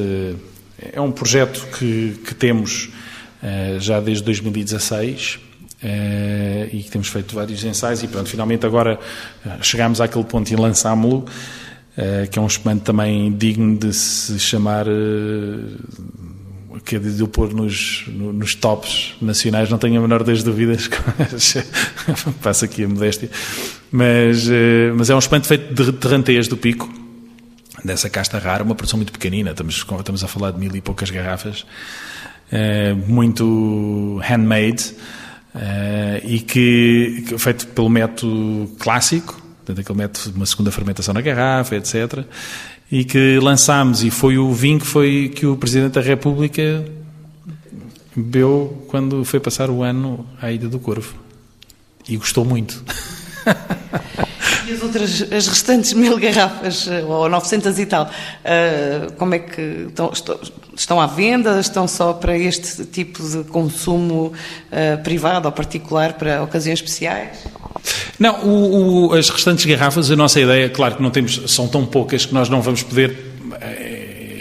É 0.93 1.01
um 1.01 1.13
projeto 1.13 1.65
que, 1.79 2.21
que 2.27 2.35
temos 2.35 2.89
já 3.79 4.01
desde 4.01 4.25
2016 4.25 5.39
Uh, 5.39 5.54
e 6.73 6.83
que 6.83 6.90
temos 6.90 7.09
feito 7.09 7.35
vários 7.35 7.62
ensaios. 7.64 8.03
E 8.03 8.09
pronto, 8.09 8.29
finalmente 8.29 8.64
agora 8.64 8.99
eh, 9.44 9.51
chegámos 9.62 10.01
àquele 10.01 10.25
ponto 10.25 10.51
e 10.51 10.57
lançámo-lo, 10.57 11.18
uh, 11.18 12.31
que 12.31 12.38
é 12.38 12.42
um 12.42 12.47
espumante 12.47 12.83
também 12.83 13.33
digno 13.33 13.77
de 13.77 13.92
se 13.92 14.38
chamar, 14.38 14.87
que 16.85 16.97
é 16.97 16.99
de 16.99 17.20
eu 17.20 17.29
pôr 17.29 17.53
nos, 17.53 18.05
nos 18.09 18.55
tops 18.55 19.14
nacionais, 19.20 19.70
não 19.70 19.79
tenho 19.79 19.99
a 19.99 20.03
menor 20.03 20.23
das 20.25 20.42
dúvidas, 20.42 20.88
passa 22.42 22.64
aqui 22.64 22.85
a 22.85 22.88
modéstia, 22.88 23.31
mas, 23.90 24.49
mas 24.97 25.09
é 25.09 25.14
um 25.14 25.18
espumante 25.18 25.47
feito 25.47 25.73
de 25.73 25.92
terranteias 25.92 26.49
do 26.49 26.57
pico, 26.57 26.92
dessa 27.85 28.11
casta 28.11 28.38
rara, 28.38 28.64
uma 28.64 28.75
produção 28.75 28.99
muito 28.99 29.12
pequenina, 29.12 29.53
estamos, 29.53 29.77
estamos 29.77 30.25
a 30.25 30.29
falar 30.29 30.51
de 30.51 30.59
mil 30.59 30.75
e 30.75 30.81
poucas 30.81 31.11
garrafas, 31.11 31.64
muito 33.07 34.20
handmade, 34.23 34.94
e 36.25 36.40
que, 36.40 37.25
que, 37.29 37.38
feito 37.38 37.67
pelo 37.69 37.88
método 37.88 38.71
clássico, 38.79 39.40
portanto, 39.59 39.81
aquele 39.81 39.99
método 39.99 40.31
de 40.31 40.37
uma 40.37 40.47
segunda 40.47 40.71
fermentação 40.71 41.14
na 41.14 41.21
garrafa, 41.21 41.77
etc. 41.77 42.25
E 42.90 43.05
que 43.05 43.38
lançámos, 43.40 44.03
e 44.03 44.11
foi 44.11 44.38
o 44.38 44.53
vinho 44.53 44.79
que, 44.81 44.87
foi, 44.87 45.33
que 45.35 45.47
o 45.47 45.57
Presidente 45.57 45.93
da 45.93 46.01
República 46.01 46.85
bebeu 48.14 48.85
quando 48.88 49.25
foi 49.25 49.40
passar 49.40 49.71
o 49.71 49.83
ano 49.83 50.27
à 50.40 50.51
Ilha 50.51 50.69
do 50.69 50.79
Corvo. 50.79 51.14
E 52.09 52.17
gostou 52.17 52.45
muito. 52.45 52.83
E 54.66 54.72
as 54.72 54.83
outras, 54.83 55.33
as 55.33 55.46
restantes 55.46 55.92
mil 55.94 56.18
garrafas, 56.18 56.88
eh, 56.88 57.03
ou 57.03 57.29
900 57.29 57.79
e 57.79 57.87
tal, 57.87 58.05
uh, 58.05 59.12
como 59.14 59.35
é 59.35 59.38
que 59.38 59.87
estão, 59.88 60.12
estão 60.77 61.00
à 61.00 61.07
venda? 61.07 61.61
Estão 61.61 61.87
só 61.87 62.12
para 62.12 62.37
este 62.37 62.85
tipo 62.87 63.22
de 63.22 63.44
consumo 63.44 64.33
uh, 64.33 65.03
privado 65.03 65.46
ou 65.46 65.53
particular 65.53 66.14
para 66.14 66.42
ocasiões 66.42 66.79
especiais? 66.79 67.38
Não, 68.18 68.40
o, 68.44 69.09
o, 69.09 69.14
as 69.14 69.29
restantes 69.29 69.64
garrafas, 69.64 70.11
a 70.11 70.16
nossa 70.16 70.40
ideia, 70.40 70.68
claro 70.70 70.96
que 70.96 71.03
não 71.03 71.11
temos, 71.11 71.42
são 71.46 71.68
tão 71.68 71.85
poucas 71.85 72.24
que 72.24 72.33
nós 72.33 72.48
não 72.48 72.62
vamos 72.62 72.83
poder 72.83 73.35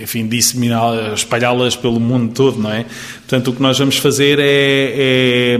enfim, 0.01 0.27
disseminá-las, 0.27 1.19
espalhá-las 1.19 1.77
pelo 1.77 1.97
mundo 1.97 2.33
todo, 2.33 2.59
não 2.59 2.71
é? 2.71 2.85
Portanto, 3.19 3.51
o 3.51 3.53
que 3.53 3.61
nós 3.61 3.79
vamos 3.79 3.97
fazer 3.97 4.37
é, 4.37 5.55
é 5.55 5.57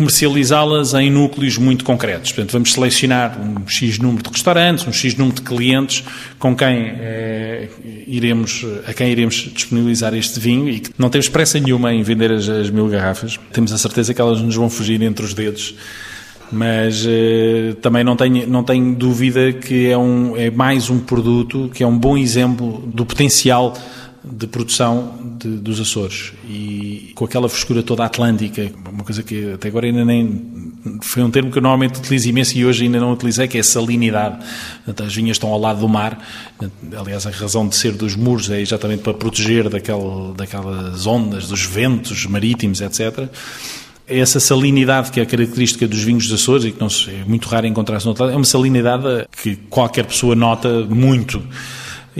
comercializá-las 0.00 0.94
em 0.94 1.10
núcleos 1.10 1.58
muito 1.58 1.84
concretos. 1.84 2.32
Portanto, 2.32 2.52
vamos 2.52 2.72
selecionar 2.72 3.38
um 3.38 3.68
X 3.68 3.98
número 3.98 4.22
de 4.22 4.30
restaurantes, 4.30 4.86
um 4.86 4.92
X 4.92 5.14
número 5.14 5.36
de 5.36 5.42
clientes 5.42 6.02
com 6.38 6.56
quem 6.56 6.92
eh, 6.98 7.68
iremos, 8.06 8.64
a 8.86 8.94
quem 8.94 9.10
iremos 9.10 9.50
disponibilizar 9.54 10.14
este 10.14 10.40
vinho 10.40 10.70
e 10.70 10.80
que 10.80 10.90
não 10.96 11.10
temos 11.10 11.28
pressa 11.28 11.60
nenhuma 11.60 11.92
em 11.92 12.02
vender 12.02 12.32
as, 12.32 12.48
as 12.48 12.70
mil 12.70 12.88
garrafas. 12.88 13.38
Temos 13.52 13.74
a 13.74 13.78
certeza 13.78 14.14
que 14.14 14.20
elas 14.20 14.40
nos 14.40 14.56
vão 14.56 14.70
fugir 14.70 15.02
entre 15.02 15.22
os 15.22 15.34
dedos. 15.34 15.74
Mas 16.50 17.04
eh, 17.06 17.76
também 17.82 18.02
não 18.02 18.16
tenho, 18.16 18.48
não 18.48 18.64
tenho 18.64 18.94
dúvida 18.94 19.52
que 19.52 19.86
é, 19.86 19.98
um, 19.98 20.34
é 20.34 20.50
mais 20.50 20.88
um 20.88 20.98
produto 20.98 21.70
que 21.72 21.84
é 21.84 21.86
um 21.86 21.96
bom 21.96 22.16
exemplo 22.16 22.82
do 22.86 23.04
potencial 23.04 23.76
de 24.22 24.46
produção 24.46 25.36
de, 25.38 25.48
dos 25.48 25.80
Açores 25.80 26.32
e 26.48 27.12
com 27.14 27.24
aquela 27.24 27.48
frescura 27.48 27.82
toda 27.82 28.04
atlântica, 28.04 28.70
uma 28.90 29.02
coisa 29.02 29.22
que 29.22 29.54
até 29.54 29.68
agora 29.68 29.86
ainda 29.86 30.04
nem 30.04 30.70
foi 31.02 31.22
um 31.22 31.30
termo 31.30 31.50
que 31.50 31.58
eu 31.58 31.62
normalmente 31.62 31.98
utilizo 31.98 32.28
imenso 32.28 32.56
e 32.56 32.64
hoje 32.64 32.84
ainda 32.84 33.00
não 33.00 33.12
utilizei, 33.12 33.48
que 33.48 33.58
é 33.58 33.62
salinidade. 33.62 34.44
As 34.86 35.14
vinhas 35.14 35.36
estão 35.36 35.50
ao 35.50 35.58
lado 35.58 35.80
do 35.80 35.88
mar, 35.88 36.18
aliás, 36.96 37.26
a 37.26 37.30
razão 37.30 37.66
de 37.66 37.76
ser 37.76 37.92
dos 37.92 38.14
muros 38.14 38.50
é 38.50 38.60
exatamente 38.60 39.02
para 39.02 39.14
proteger 39.14 39.68
daquela, 39.68 40.34
daquelas 40.34 41.06
ondas, 41.06 41.48
dos 41.48 41.64
ventos 41.64 42.26
marítimos, 42.26 42.80
etc 42.80 43.28
essa 44.10 44.40
salinidade 44.40 45.12
que 45.12 45.20
é 45.20 45.22
a 45.22 45.26
característica 45.26 45.86
dos 45.86 46.02
vinhos 46.02 46.26
dos 46.26 46.42
Açores 46.42 46.64
e 46.64 46.72
que 46.72 46.80
não 46.80 46.88
é 46.88 47.24
muito 47.24 47.48
raro 47.48 47.66
encontrar-se 47.66 48.04
no 48.04 48.10
outro 48.10 48.24
lado, 48.24 48.34
é 48.34 48.36
uma 48.36 48.44
salinidade 48.44 49.04
que 49.40 49.54
qualquer 49.70 50.04
pessoa 50.04 50.34
nota 50.34 50.84
muito. 50.84 51.40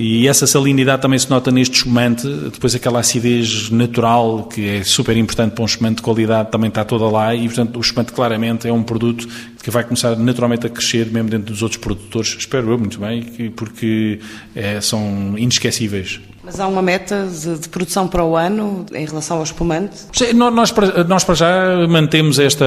E 0.02 0.26
essa 0.26 0.46
salinidade 0.46 1.02
também 1.02 1.18
se 1.18 1.28
nota 1.28 1.50
neste 1.50 1.76
espumante, 1.76 2.26
depois 2.26 2.74
aquela 2.74 3.00
acidez 3.00 3.68
natural, 3.68 4.44
que 4.44 4.66
é 4.66 4.82
super 4.82 5.14
importante 5.14 5.52
para 5.52 5.62
um 5.62 5.66
espumante 5.66 5.96
de 5.96 6.02
qualidade, 6.02 6.50
também 6.50 6.68
está 6.68 6.82
toda 6.86 7.04
lá 7.04 7.34
e, 7.34 7.44
portanto, 7.46 7.76
o 7.76 7.80
espumante 7.80 8.10
claramente 8.10 8.66
é 8.66 8.72
um 8.72 8.82
produto 8.82 9.28
que 9.62 9.70
vai 9.70 9.84
começar 9.84 10.16
naturalmente 10.16 10.66
a 10.66 10.70
crescer 10.70 11.12
mesmo 11.12 11.28
dentro 11.28 11.52
dos 11.52 11.62
outros 11.62 11.78
produtores, 11.78 12.34
espero 12.38 12.70
eu 12.70 12.78
muito 12.78 12.98
bem, 12.98 13.52
porque 13.54 14.20
é, 14.56 14.80
são 14.80 15.34
inesquecíveis. 15.36 16.18
Mas 16.42 16.58
há 16.58 16.66
uma 16.66 16.80
meta 16.80 17.28
de, 17.28 17.58
de, 17.58 17.68
produção 17.68 18.08
para 18.08 18.24
o 18.24 18.34
ano 18.34 18.86
em 18.94 19.04
relação 19.04 19.36
ao 19.36 19.42
espumante? 19.42 19.98
Nós, 20.34 20.72
nós 21.06 21.24
para 21.24 21.34
já 21.34 21.86
mantemos 21.86 22.38
esta, 22.38 22.64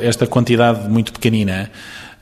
esta 0.00 0.26
quantidade 0.26 0.88
muito 0.88 1.12
pequenina, 1.12 1.70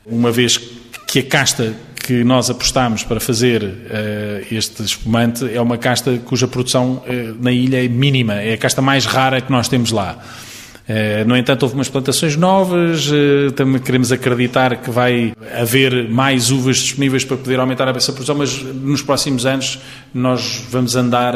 uma 0.05 0.33
vez 0.33 0.59
que 1.07 1.19
a 1.19 1.23
casta 1.23 1.73
que 2.09 2.23
nós 2.23 2.49
apostamos 2.49 3.03
para 3.03 3.19
fazer 3.19 3.63
uh, 3.63 4.47
este 4.49 4.81
espumante 4.81 5.47
é 5.53 5.61
uma 5.61 5.77
casta 5.77 6.17
cuja 6.25 6.47
produção 6.47 7.03
uh, 7.05 7.37
na 7.39 7.51
ilha 7.51 7.85
é 7.85 7.87
mínima, 7.87 8.33
é 8.33 8.53
a 8.53 8.57
casta 8.57 8.81
mais 8.81 9.05
rara 9.05 9.39
que 9.39 9.51
nós 9.51 9.67
temos 9.67 9.91
lá. 9.91 10.17
Uh, 10.17 11.27
no 11.27 11.37
entanto, 11.37 11.61
houve 11.61 11.75
umas 11.75 11.87
plantações 11.87 12.35
novas, 12.35 13.11
também 13.55 13.79
queremos 13.79 14.11
acreditar 14.11 14.77
que 14.77 14.89
vai 14.89 15.33
haver 15.53 16.09
mais 16.09 16.49
uvas 16.49 16.77
disponíveis 16.77 17.23
para 17.23 17.37
poder 17.37 17.59
aumentar 17.59 17.87
essa 17.95 18.11
produção, 18.11 18.35
mas 18.35 18.59
nos 18.59 19.03
próximos 19.03 19.45
anos 19.45 19.77
nós 20.11 20.63
vamos 20.71 20.95
andar 20.95 21.35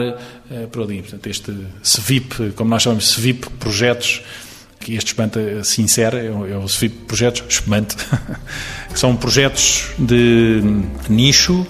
por 0.72 0.82
ali. 0.82 1.04
Portanto, 1.04 1.28
este 1.28 1.54
SVIP, 1.84 2.54
como 2.56 2.72
nós 2.72 2.82
chamamos, 2.82 3.12
SVIP 3.12 3.48
Projetos, 3.60 4.24
que 4.84 4.96
este 4.96 5.08
espumante 5.08 5.40
sincero 5.64 6.18
é 6.18 6.30
o, 6.30 6.46
é 6.46 6.58
o 6.58 6.68
SVIP 6.68 7.06
Projetos 7.08 7.44
Espumante, 7.48 7.96
são 8.94 9.16
projetos 9.16 9.86
de 9.98 10.62
nicho 11.10 11.66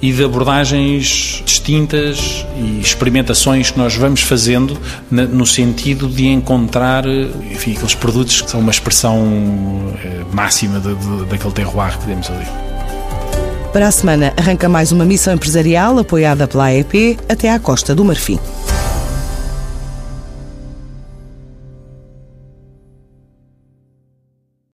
e 0.00 0.12
de 0.12 0.22
abordagens 0.22 1.42
distintas 1.44 2.44
e 2.56 2.80
experimentações 2.80 3.70
que 3.70 3.78
nós 3.78 3.94
vamos 3.96 4.20
fazendo 4.20 4.78
no 5.10 5.46
sentido 5.46 6.08
de 6.08 6.26
encontrar 6.26 7.06
enfim, 7.06 7.72
aqueles 7.72 7.94
produtos 7.94 8.42
que 8.42 8.50
são 8.50 8.60
uma 8.60 8.70
expressão 8.70 9.96
eh, 10.04 10.22
máxima 10.30 10.78
de, 10.78 10.94
de, 10.94 11.24
daquele 11.24 11.52
terroir 11.52 11.98
que 11.98 12.06
temos 12.06 12.28
ali. 12.30 12.46
Para 13.72 13.88
a 13.88 13.90
semana 13.90 14.32
arranca 14.36 14.68
mais 14.68 14.92
uma 14.92 15.04
missão 15.04 15.34
empresarial 15.34 15.98
apoiada 15.98 16.46
pela 16.46 16.66
AEP 16.66 17.18
até 17.28 17.50
à 17.50 17.58
Costa 17.58 17.94
do 17.94 18.04
Marfim. 18.04 18.38